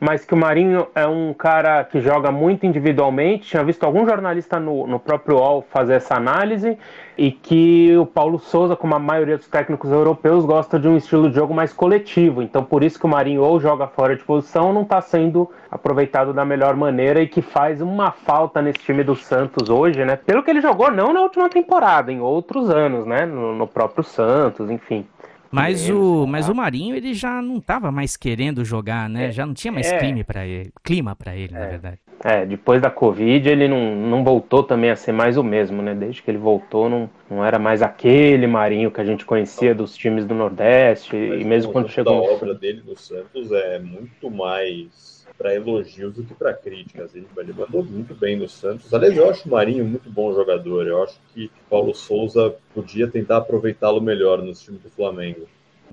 mas 0.00 0.24
que 0.24 0.32
o 0.32 0.36
Marinho 0.36 0.86
é 0.94 1.06
um 1.06 1.34
cara 1.34 1.82
que 1.84 2.00
joga 2.00 2.30
muito 2.30 2.64
individualmente. 2.64 3.48
Tinha 3.48 3.64
visto 3.64 3.84
algum 3.84 4.06
jornalista 4.06 4.60
no, 4.60 4.86
no 4.86 4.98
próprio 4.98 5.36
UOL 5.36 5.66
fazer 5.70 5.94
essa 5.94 6.14
análise 6.14 6.78
e 7.16 7.32
que 7.32 7.96
o 7.96 8.06
Paulo 8.06 8.38
Souza, 8.38 8.76
como 8.76 8.94
a 8.94 8.98
maioria 8.98 9.36
dos 9.36 9.48
técnicos 9.48 9.90
europeus, 9.90 10.44
gosta 10.44 10.78
de 10.78 10.86
um 10.86 10.96
estilo 10.96 11.28
de 11.28 11.34
jogo 11.34 11.52
mais 11.52 11.72
coletivo. 11.72 12.42
Então, 12.42 12.62
por 12.62 12.84
isso 12.84 12.98
que 12.98 13.06
o 13.06 13.08
Marinho 13.08 13.42
ou 13.42 13.58
joga 13.58 13.88
fora 13.88 14.14
de 14.14 14.22
posição 14.22 14.68
ou 14.68 14.72
não 14.72 14.82
está 14.82 15.00
sendo 15.00 15.50
aproveitado 15.68 16.32
da 16.32 16.44
melhor 16.44 16.76
maneira 16.76 17.20
e 17.20 17.26
que 17.26 17.42
faz 17.42 17.80
uma 17.80 18.12
falta 18.12 18.62
nesse 18.62 18.78
time 18.78 19.02
do 19.02 19.16
Santos 19.16 19.68
hoje, 19.68 20.04
né? 20.04 20.16
Pelo 20.16 20.42
que 20.42 20.50
ele 20.50 20.60
jogou, 20.60 20.90
não 20.92 21.12
na 21.12 21.20
última 21.20 21.48
temporada, 21.48 22.12
em 22.12 22.20
outros 22.20 22.70
anos, 22.70 23.04
né? 23.04 23.26
No, 23.26 23.54
no 23.54 23.66
próprio 23.66 24.04
Santos, 24.04 24.70
enfim. 24.70 25.04
Mas 25.50 25.88
o, 25.88 26.26
mas 26.26 26.48
o 26.48 26.54
Marinho 26.54 26.94
ele 26.94 27.14
já 27.14 27.40
não 27.40 27.56
estava 27.56 27.90
mais 27.90 28.16
querendo 28.16 28.64
jogar, 28.64 29.08
né? 29.08 29.26
É, 29.26 29.32
já 29.32 29.46
não 29.46 29.54
tinha 29.54 29.72
mais 29.72 29.90
é, 29.90 29.98
clima 29.98 30.24
para 30.24 30.46
ele, 30.46 30.70
clima 30.82 31.16
para 31.16 31.34
ele, 31.34 31.54
é, 31.54 31.58
na 31.58 31.66
verdade. 31.66 31.98
É, 32.22 32.44
depois 32.44 32.82
da 32.82 32.90
Covid 32.90 33.48
ele 33.48 33.68
não, 33.68 33.94
não 33.94 34.24
voltou 34.24 34.62
também 34.62 34.90
a 34.90 34.96
ser 34.96 35.12
mais 35.12 35.36
o 35.36 35.42
mesmo, 35.42 35.80
né? 35.80 35.94
Desde 35.94 36.22
que 36.22 36.30
ele 36.30 36.38
voltou 36.38 36.88
não, 36.88 37.08
não 37.30 37.44
era 37.44 37.58
mais 37.58 37.80
aquele 37.80 38.46
Marinho 38.46 38.90
que 38.90 39.00
a 39.00 39.04
gente 39.04 39.24
conhecia 39.24 39.74
dos 39.74 39.96
times 39.96 40.26
do 40.26 40.34
Nordeste 40.34 41.16
mas 41.16 41.40
e 41.40 41.44
mesmo 41.44 41.72
quando 41.72 41.88
chegou. 41.88 42.28
A 42.28 42.32
obra 42.32 42.54
dele 42.54 42.82
no 42.86 42.96
Santos 42.96 43.50
é 43.52 43.78
muito 43.78 44.30
mais 44.30 45.17
para 45.38 45.54
elogios 45.54 46.14
do 46.14 46.24
que 46.24 46.34
para 46.34 46.52
críticas. 46.52 47.14
Ele, 47.14 47.26
ele 47.38 47.52
mandou 47.52 47.84
muito 47.84 48.12
bem 48.14 48.36
no 48.36 48.48
Santos. 48.48 48.92
Aliás, 48.92 49.16
eu 49.16 49.30
acho 49.30 49.48
o 49.48 49.52
Marinho 49.52 49.84
muito 49.84 50.10
bom 50.10 50.34
jogador. 50.34 50.86
Eu 50.86 51.04
acho 51.04 51.18
que 51.32 51.48
Paulo 51.70 51.94
Souza 51.94 52.56
podia 52.74 53.06
tentar 53.06 53.38
aproveitá-lo 53.38 54.00
melhor 54.00 54.42
no 54.42 54.52
time 54.52 54.78
do 54.78 54.90
Flamengo. 54.90 55.46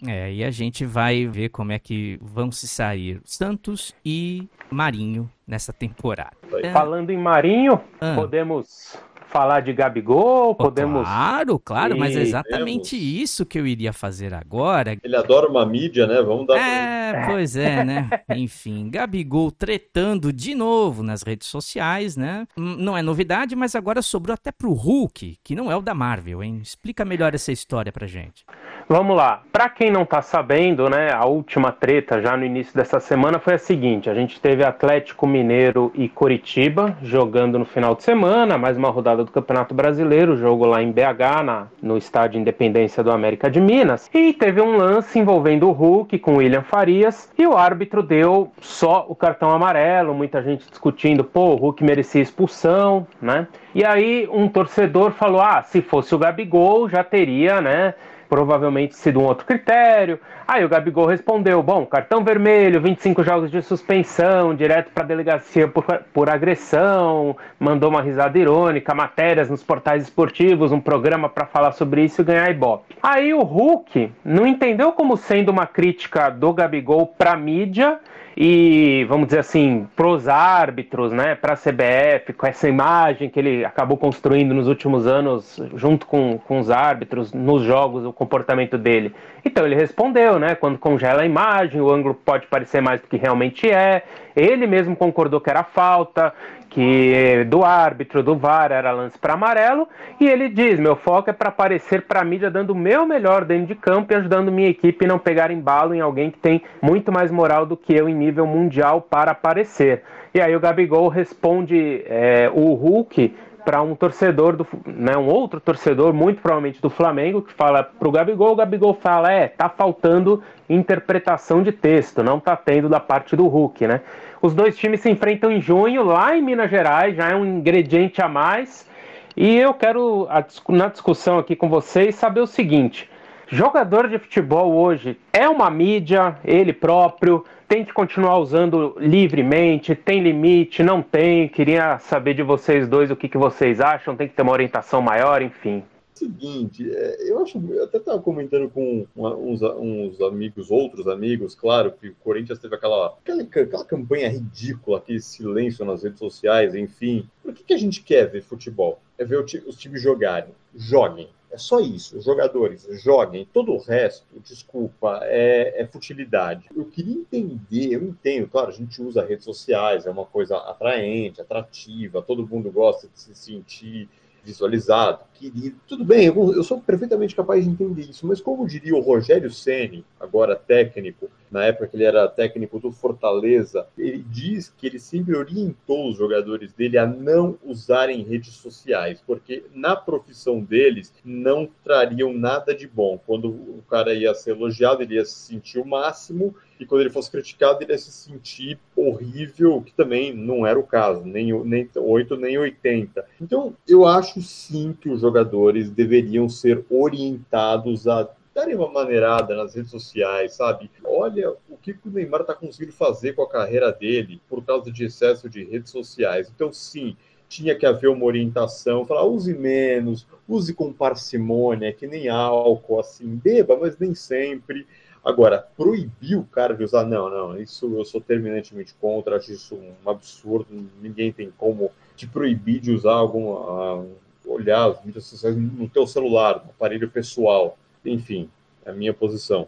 É, 0.05 0.33
e 0.33 0.43
a 0.43 0.51
gente 0.51 0.83
vai 0.83 1.25
ver 1.25 1.49
como 1.49 1.71
é 1.71 1.79
que 1.79 2.17
vão 2.21 2.51
se 2.51 2.67
sair 2.67 3.21
Santos 3.23 3.95
e 4.03 4.47
Marinho 4.69 5.29
nessa 5.47 5.71
temporada. 5.71 6.35
Falando 6.73 7.11
em 7.11 7.17
Marinho, 7.17 7.79
ah. 8.01 8.13
podemos 8.15 8.97
falar 9.35 9.59
de 9.59 9.73
Gabigol, 9.73 10.55
podemos. 10.55 11.03
Claro, 11.03 11.59
claro, 11.59 11.97
mas 11.97 12.15
é 12.15 12.21
exatamente 12.21 12.95
isso 12.95 13.45
que 13.45 13.59
eu 13.59 13.67
iria 13.67 13.91
fazer 13.91 14.33
agora. 14.33 14.95
Ele 15.03 15.15
adora 15.17 15.49
uma 15.49 15.65
mídia, 15.65 16.07
né? 16.07 16.21
Vamos 16.21 16.47
dar. 16.47 16.55
É, 16.55 17.25
pois 17.25 17.57
é, 17.57 17.83
né? 17.83 18.09
Enfim, 18.33 18.89
Gabigol 18.89 19.51
tretando 19.51 20.31
de 20.31 20.55
novo 20.55 21.03
nas 21.03 21.21
redes 21.21 21.49
sociais, 21.49 22.15
né? 22.15 22.47
Não 22.55 22.97
é 22.97 23.01
novidade, 23.01 23.57
mas 23.57 23.75
agora 23.75 24.01
sobrou 24.01 24.33
até 24.33 24.53
pro 24.53 24.71
Hulk, 24.71 25.37
que 25.43 25.53
não 25.53 25.69
é 25.69 25.75
o 25.75 25.81
da 25.81 25.93
Marvel, 25.93 26.41
hein? 26.41 26.61
Explica 26.63 27.03
melhor 27.03 27.35
essa 27.35 27.51
história 27.51 27.91
pra 27.91 28.07
gente. 28.07 28.45
Vamos 28.87 29.17
lá. 29.17 29.41
Para 29.51 29.67
quem 29.67 29.91
não 29.91 30.03
está 30.03 30.21
sabendo, 30.21 30.87
né, 30.87 31.11
a 31.11 31.25
última 31.25 31.71
treta 31.71 32.21
já 32.21 32.37
no 32.37 32.45
início 32.45 32.73
dessa 32.75 32.99
semana 32.99 33.39
foi 33.39 33.55
a 33.55 33.57
seguinte: 33.57 34.09
a 34.09 34.13
gente 34.13 34.39
teve 34.39 34.63
Atlético 34.63 35.25
Mineiro 35.25 35.91
e 35.95 36.07
Coritiba 36.07 36.95
jogando 37.01 37.57
no 37.57 37.65
final 37.65 37.95
de 37.95 38.03
semana, 38.03 38.59
mais 38.59 38.77
uma 38.77 38.89
rodada 38.89 39.24
do 39.25 39.31
Campeonato 39.31 39.73
Brasileiro, 39.73 40.37
jogo 40.37 40.65
lá 40.65 40.81
em 40.81 40.91
BH, 40.91 41.43
na, 41.43 41.67
no 41.81 41.97
estádio 41.97 42.39
Independência 42.39 43.03
do 43.03 43.11
América 43.11 43.49
de 43.49 43.59
Minas, 43.59 44.09
e 44.13 44.31
teve 44.33 44.61
um 44.61 44.77
lance 44.77 45.19
envolvendo 45.19 45.67
o 45.67 45.71
Hulk 45.71 46.17
com 46.19 46.35
o 46.35 46.37
William 46.37 46.61
Farias, 46.61 47.31
e 47.37 47.45
o 47.45 47.57
árbitro 47.57 48.01
deu 48.01 48.51
só 48.61 49.05
o 49.09 49.15
cartão 49.15 49.51
amarelo, 49.51 50.13
muita 50.13 50.41
gente 50.41 50.69
discutindo, 50.69 51.23
pô, 51.23 51.49
o 51.49 51.55
Hulk 51.55 51.83
merecia 51.83 52.21
expulsão, 52.21 53.05
né? 53.21 53.47
E 53.73 53.83
aí 53.83 54.27
um 54.31 54.47
torcedor 54.47 55.11
falou: 55.11 55.41
ah, 55.41 55.61
se 55.63 55.81
fosse 55.81 56.15
o 56.15 56.17
Gabigol, 56.17 56.87
já 56.87 57.03
teria, 57.03 57.59
né? 57.59 57.93
Provavelmente 58.29 58.95
sido 58.95 59.19
um 59.19 59.23
outro 59.23 59.45
critério. 59.45 60.19
Aí 60.47 60.63
o 60.63 60.69
Gabigol 60.69 61.05
respondeu: 61.05 61.61
bom, 61.63 61.85
cartão 61.85 62.23
vermelho, 62.23 62.81
25 62.81 63.23
jogos 63.23 63.51
de 63.51 63.61
suspensão, 63.61 64.53
direto 64.53 64.91
para 64.91 65.03
a 65.03 65.07
delegacia 65.07 65.67
por, 65.67 65.83
por 66.13 66.29
agressão, 66.29 67.35
mandou 67.59 67.89
uma 67.89 68.01
risada 68.01 68.37
irônica, 68.37 68.93
matérias 68.93 69.49
nos 69.49 69.63
portais 69.63 70.03
esportivos, 70.03 70.71
um 70.71 70.79
programa 70.79 71.29
para 71.29 71.45
falar 71.45 71.71
sobre 71.71 72.03
isso 72.03 72.21
e 72.21 72.25
ganhar 72.25 72.49
ibope. 72.51 72.95
Aí 73.01 73.33
o 73.33 73.41
Hulk 73.41 74.11
não 74.23 74.45
entendeu 74.45 74.91
como 74.91 75.17
sendo 75.17 75.49
uma 75.49 75.65
crítica 75.65 76.29
do 76.29 76.53
Gabigol 76.53 77.07
para 77.07 77.35
mídia 77.35 77.99
e, 78.37 79.05
vamos 79.07 79.27
dizer 79.27 79.39
assim, 79.39 79.87
pros 79.95 80.27
árbitros, 80.27 81.13
né, 81.13 81.35
para 81.35 81.53
a 81.53 81.57
CBF, 81.57 82.33
com 82.33 82.45
essa 82.45 82.67
imagem 82.67 83.29
que 83.29 83.39
ele 83.39 83.63
acabou 83.63 83.97
construindo 83.97 84.53
nos 84.53 84.67
últimos 84.67 85.07
anos, 85.07 85.61
junto 85.75 86.05
com, 86.05 86.37
com 86.37 86.59
os 86.59 86.69
árbitros, 86.69 87.31
nos 87.31 87.63
jogos, 87.63 88.05
o 88.05 88.11
comportamento 88.11 88.77
dele. 88.77 89.15
Então 89.43 89.65
ele 89.65 89.75
respondeu, 89.75 90.37
né, 90.37 90.53
quando 90.53 90.77
congela 90.77 91.21
a 91.21 91.25
imagem, 91.25 91.79
o 91.79 91.89
ângulo 91.89 92.13
pode 92.13 92.45
parecer 92.47 92.81
mais 92.81 92.99
do 92.99 93.07
que 93.07 93.15
realmente 93.15 93.69
é. 93.69 94.03
Ele 94.35 94.67
mesmo 94.67 94.95
concordou 94.95 95.39
que 95.39 95.49
era 95.49 95.63
falta, 95.63 96.33
que 96.69 97.45
do 97.47 97.63
árbitro, 97.63 98.21
do 98.21 98.35
VAR, 98.35 98.71
era 98.71 98.91
lance 98.91 99.17
para 99.17 99.33
amarelo, 99.33 99.87
e 100.19 100.27
ele 100.27 100.49
diz: 100.49 100.77
meu 100.77 100.95
foco 100.97 101.29
é 101.29 101.33
para 101.33 101.47
aparecer 101.47 102.01
para 102.01 102.19
a 102.19 102.25
mídia 102.25 102.51
dando 102.51 102.71
o 102.71 102.75
meu 102.75 103.05
melhor 103.05 103.45
dentro 103.45 103.67
de 103.67 103.75
campo 103.75 104.11
e 104.11 104.15
ajudando 104.15 104.51
minha 104.51 104.69
equipe 104.69 105.05
a 105.05 105.07
não 105.07 105.17
pegar 105.17 105.51
embalo 105.51 105.95
em 105.95 106.01
alguém 106.01 106.29
que 106.29 106.37
tem 106.37 106.61
muito 106.81 107.11
mais 107.13 107.31
moral 107.31 107.65
do 107.65 107.77
que 107.77 107.93
eu 107.93 108.09
em 108.09 108.13
nível 108.13 108.45
mundial 108.45 109.01
para 109.01 109.31
aparecer. 109.31 110.03
E 110.33 110.41
aí 110.41 110.53
o 110.53 110.59
Gabigol 110.59 111.07
responde 111.07 112.03
é, 112.07 112.51
o 112.53 112.73
Hulk 112.73 113.33
para 113.65 113.81
um 113.81 113.95
torcedor 113.95 114.55
do, 114.55 114.67
né, 114.85 115.17
um 115.17 115.27
outro 115.27 115.59
torcedor, 115.59 116.13
muito 116.13 116.39
provavelmente 116.39 116.79
do 116.79 116.89
Flamengo, 116.89 117.41
que 117.41 117.51
fala 117.51 117.83
para 117.83 118.07
o 118.07 118.11
Gabigol, 118.11 118.53
o 118.53 118.55
Gabigol 118.55 118.93
fala, 118.93 119.31
é, 119.31 119.47
tá 119.47 119.67
faltando 119.67 120.41
interpretação 120.69 121.63
de 121.63 121.71
texto, 121.71 122.23
não 122.23 122.39
tá 122.39 122.55
tendo 122.55 122.87
da 122.87 122.99
parte 122.99 123.35
do 123.35 123.47
Hulk, 123.47 123.87
né? 123.87 124.01
Os 124.41 124.53
dois 124.53 124.77
times 124.77 125.01
se 125.01 125.09
enfrentam 125.09 125.51
em 125.51 125.59
junho, 125.59 126.03
lá 126.03 126.37
em 126.37 126.41
Minas 126.41 126.69
Gerais, 126.69 127.15
já 127.15 127.31
é 127.31 127.35
um 127.35 127.43
ingrediente 127.43 128.21
a 128.21 128.29
mais. 128.29 128.87
E 129.35 129.57
eu 129.57 129.73
quero, 129.73 130.27
na 130.69 130.87
discussão 130.87 131.39
aqui 131.39 131.55
com 131.55 131.67
vocês, 131.67 132.15
saber 132.15 132.41
o 132.41 132.47
seguinte: 132.47 133.09
jogador 133.47 134.07
de 134.07 134.19
futebol 134.19 134.73
hoje 134.73 135.17
é 135.33 135.49
uma 135.49 135.69
mídia, 135.69 136.37
ele 136.45 136.71
próprio, 136.71 137.43
tem 137.67 137.83
que 137.83 137.93
continuar 137.93 138.37
usando 138.37 138.95
livremente, 138.97 139.95
tem 139.95 140.21
limite, 140.21 140.83
não 140.83 141.01
tem? 141.01 141.47
Queria 141.47 141.97
saber 141.99 142.33
de 142.33 142.43
vocês 142.43 142.87
dois 142.87 143.11
o 143.11 143.15
que, 143.15 143.27
que 143.27 143.37
vocês 143.37 143.79
acham, 143.79 144.15
tem 144.15 144.27
que 144.27 144.35
ter 144.35 144.41
uma 144.41 144.51
orientação 144.51 145.01
maior, 145.01 145.41
enfim 145.41 145.83
seguinte, 146.15 146.89
é, 146.89 147.29
eu 147.29 147.39
acho, 147.39 147.57
eu 147.69 147.83
até 147.83 147.97
estava 147.97 148.21
comentando 148.21 148.69
com 148.69 149.05
uns, 149.15 149.61
uns, 149.61 150.21
amigos, 150.21 150.71
outros 150.71 151.07
amigos, 151.07 151.53
claro, 151.53 151.91
que 151.91 152.09
o 152.09 152.15
Corinthians 152.15 152.57
teve 152.57 152.75
aquela, 152.75 153.17
aquela, 153.21 153.41
aquela 153.41 153.85
campanha 153.85 154.29
ridícula, 154.29 154.97
aquele 154.97 155.21
silêncio 155.21 155.85
nas 155.85 156.03
redes 156.03 156.19
sociais, 156.19 156.73
enfim. 156.73 157.27
Por 157.43 157.53
que, 157.53 157.63
que 157.63 157.73
a 157.73 157.77
gente 157.77 158.01
quer 158.01 158.29
ver 158.29 158.41
futebol? 158.41 158.99
É 159.17 159.25
ver 159.25 159.39
os 159.39 159.75
times 159.75 160.01
jogarem. 160.01 160.53
Joguem. 160.73 161.29
É 161.55 161.57
só 161.57 161.79
isso. 161.79 162.17
Os 162.17 162.25
jogadores 162.25 162.85
joguem. 163.01 163.47
Todo 163.51 163.71
o 163.71 163.77
resto, 163.77 164.25
desculpa, 164.41 165.21
é, 165.23 165.81
é, 165.81 165.87
futilidade. 165.87 166.65
Eu 166.75 166.83
queria 166.83 167.15
entender, 167.15 167.93
eu 167.93 168.03
entendo, 168.03 168.49
claro, 168.49 168.67
a 168.67 168.73
gente 168.73 169.01
usa 169.01 169.25
redes 169.25 169.45
sociais, 169.45 170.05
é 170.05 170.11
uma 170.11 170.25
coisa 170.25 170.57
atraente, 170.57 171.39
atrativa, 171.39 172.21
todo 172.21 172.45
mundo 172.45 172.69
gosta 172.69 173.07
de 173.07 173.17
se 173.17 173.33
sentir 173.33 174.09
visualizado, 174.43 175.19
querido. 175.33 175.77
Tudo 175.87 176.03
bem, 176.03 176.25
eu, 176.25 176.53
eu, 176.53 176.63
sou 176.63 176.81
perfeitamente 176.81 177.33
capaz 177.33 177.63
de 177.63 177.71
entender 177.71 178.01
isso, 178.01 178.27
mas 178.27 178.41
como 178.41 178.67
diria 178.67 178.93
o 178.93 178.99
Rogério 178.99 179.49
Ceni, 179.49 180.03
agora 180.19 180.57
técnico, 180.57 181.29
na 181.55 181.63
época 181.63 181.87
que 181.87 181.95
ele 181.95 182.03
era 182.03 182.27
técnico 182.27 182.81
do 182.81 182.91
Fortaleza, 182.91 183.87
ele 183.97 184.25
diz 184.29 184.73
que 184.77 184.87
ele 184.87 184.99
sempre 184.99 185.37
orientou 185.37 186.09
os 186.09 186.17
jogadores 186.17 186.73
dele 186.73 186.97
a 186.97 187.07
não 187.07 187.57
usarem 187.63 188.23
redes 188.23 188.55
sociais, 188.55 189.23
porque 189.25 189.63
na 189.73 189.95
profissão 189.95 190.59
deles 190.59 191.13
não 191.23 191.69
trariam 191.81 192.33
nada 192.33 192.75
de 192.75 192.85
bom. 192.85 193.17
Quando 193.25 193.47
o 193.47 193.81
cara 193.89 194.13
ia 194.13 194.33
ser 194.33 194.51
elogiado, 194.51 195.01
ele 195.01 195.15
ia 195.15 195.23
se 195.23 195.47
sentir 195.47 195.79
o 195.79 195.85
máximo, 195.85 196.53
e 196.77 196.85
quando 196.85 196.99
ele 196.99 197.09
fosse 197.09 197.31
criticado, 197.31 197.81
ele 197.81 197.93
ia 197.93 197.97
se 197.97 198.11
sentir 198.11 198.77
horrível, 198.93 199.81
que 199.81 199.93
também 199.93 200.33
não 200.33 200.67
era 200.67 200.77
o 200.77 200.83
caso, 200.83 201.23
nem, 201.23 201.53
nem 201.63 201.89
8 201.95 202.35
nem 202.35 202.57
80. 202.57 203.25
Então, 203.39 203.73
eu 203.87 204.05
acho 204.05 204.41
sim 204.41 204.93
que 204.99 205.09
os 205.09 205.21
jogadores 205.21 205.89
deveriam 205.89 206.49
ser 206.49 206.83
orientados 206.89 208.09
a 208.09 208.29
darem 208.55 208.73
uma 208.73 208.89
maneirada 208.89 209.53
nas 209.53 209.75
redes 209.75 209.91
sociais, 209.91 210.53
sabe? 210.53 210.89
Olha 211.03 211.51
o 211.69 211.75
que 211.75 211.91
o 211.91 212.09
Neymar 212.09 212.41
está 212.41 212.53
conseguindo 212.53 212.93
fazer 212.93 213.33
com 213.33 213.41
a 213.41 213.49
carreira 213.49 213.91
dele 213.91 214.41
por 214.47 214.63
causa 214.63 214.89
de 214.89 215.03
excesso 215.03 215.49
de 215.49 215.65
redes 215.65 215.91
sociais. 215.91 216.49
Então, 216.55 216.71
sim, 216.71 217.17
tinha 217.49 217.75
que 217.75 217.85
haver 217.85 218.09
uma 218.09 218.23
orientação, 218.23 219.05
falar, 219.05 219.25
use 219.25 219.53
menos, 219.53 220.25
use 220.47 220.73
com 220.73 220.93
parcimônia, 220.93 221.91
que 221.91 222.07
nem 222.07 222.29
álcool, 222.29 223.01
assim, 223.01 223.27
beba, 223.35 223.77
mas 223.77 223.97
nem 223.99 224.15
sempre. 224.15 224.87
Agora, 225.23 225.67
proibir 225.75 226.37
o 226.37 226.45
cara 226.45 226.73
de 226.73 226.83
usar, 226.83 227.03
não, 227.03 227.29
não, 227.29 227.59
isso 227.59 227.93
eu 227.93 228.05
sou 228.05 228.21
terminantemente 228.21 228.93
contra, 229.01 229.35
acho 229.35 229.51
isso 229.51 229.75
um 229.75 230.09
absurdo, 230.09 230.67
ninguém 231.01 231.33
tem 231.33 231.51
como 231.57 231.91
te 232.15 232.25
proibir 232.25 232.79
de 232.79 232.91
usar 232.91 233.15
algum, 233.15 233.49
uh, 233.49 234.07
olhar 234.45 234.91
as 234.91 235.03
mídias 235.03 235.25
sociais 235.25 235.57
no 235.57 235.89
teu 235.89 236.07
celular, 236.07 236.63
no 236.63 236.69
aparelho 236.69 237.09
pessoal, 237.09 237.77
enfim, 238.09 238.49
é 238.85 238.91
a 238.91 238.93
minha 238.93 239.13
posição. 239.13 239.67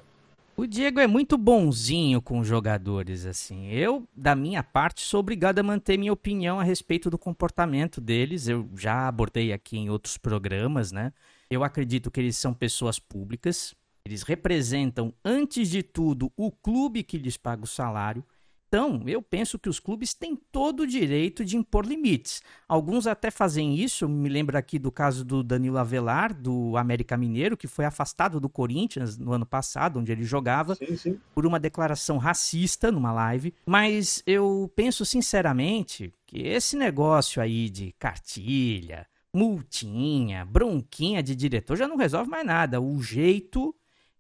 O 0.56 0.66
Diego 0.66 1.00
é 1.00 1.06
muito 1.06 1.38
bonzinho 1.38 2.20
com 2.20 2.40
os 2.40 2.48
jogadores, 2.48 3.28
assim. 3.28 3.68
Eu, 3.68 4.08
da 4.16 4.36
minha 4.36 4.64
parte, 4.64 5.02
sou 5.02 5.20
obrigado 5.20 5.60
a 5.60 5.64
manter 5.64 6.00
minha 6.00 6.12
opinião 6.12 6.60
a 6.60 6.64
respeito 6.64 7.12
do 7.12 7.18
comportamento 7.18 8.02
deles. 8.02 8.48
Eu 8.48 8.68
já 8.76 9.08
abordei 9.08 9.54
aqui 9.54 9.78
em 9.78 9.92
outros 9.92 10.18
programas, 10.18 10.92
né? 10.92 11.14
Eu 11.48 11.64
acredito 11.64 12.10
que 12.10 12.20
eles 12.20 12.38
são 12.38 12.56
pessoas 12.56 12.98
públicas, 12.98 13.76
eles 14.04 14.24
representam, 14.24 15.14
antes 15.24 15.70
de 15.70 15.84
tudo, 15.84 16.32
o 16.36 16.52
clube 16.52 17.04
que 17.04 17.20
lhes 17.20 17.38
paga 17.38 17.64
o 17.64 17.68
salário. 17.68 18.26
Então, 18.68 19.02
eu 19.08 19.22
penso 19.22 19.58
que 19.58 19.70
os 19.70 19.80
clubes 19.80 20.14
têm 20.14 20.36
todo 20.36 20.82
o 20.82 20.88
direito 20.88 21.46
de 21.46 21.56
impor 21.56 21.86
limites. 21.86 22.42
Alguns 22.68 23.08
até 23.08 23.32
fazem 23.32 23.76
isso, 23.76 24.10
me 24.10 24.28
lembro 24.28 24.58
aqui 24.58 24.78
do 24.78 24.92
caso 24.92 25.24
do 25.24 25.42
Danilo 25.42 25.78
Avelar, 25.78 26.34
do 26.34 26.76
América 26.76 27.16
Mineiro, 27.16 27.56
que 27.56 27.68
foi 27.68 27.86
afastado 27.86 28.42
do 28.42 28.50
Corinthians 28.50 29.18
no 29.18 29.32
ano 29.32 29.46
passado, 29.46 30.00
onde 30.00 30.12
ele 30.12 30.26
jogava, 30.26 30.76
sim, 30.76 30.98
sim. 30.98 31.20
por 31.34 31.46
uma 31.46 31.60
declaração 31.60 32.18
racista 32.18 32.92
numa 32.92 33.14
live. 33.14 33.54
Mas 33.66 34.22
eu 34.28 34.70
penso 34.76 35.06
sinceramente 35.06 36.14
que 36.26 36.42
esse 36.42 36.76
negócio 36.76 37.42
aí 37.42 37.70
de 37.70 37.94
cartilha, 37.98 39.08
multinha, 39.34 40.44
bronquinha 40.44 41.24
de 41.24 41.36
diretor 41.36 41.78
já 41.78 41.88
não 41.88 41.96
resolve 41.96 42.30
mais 42.30 42.46
nada. 42.46 42.82
O 42.82 43.02
jeito 43.02 43.74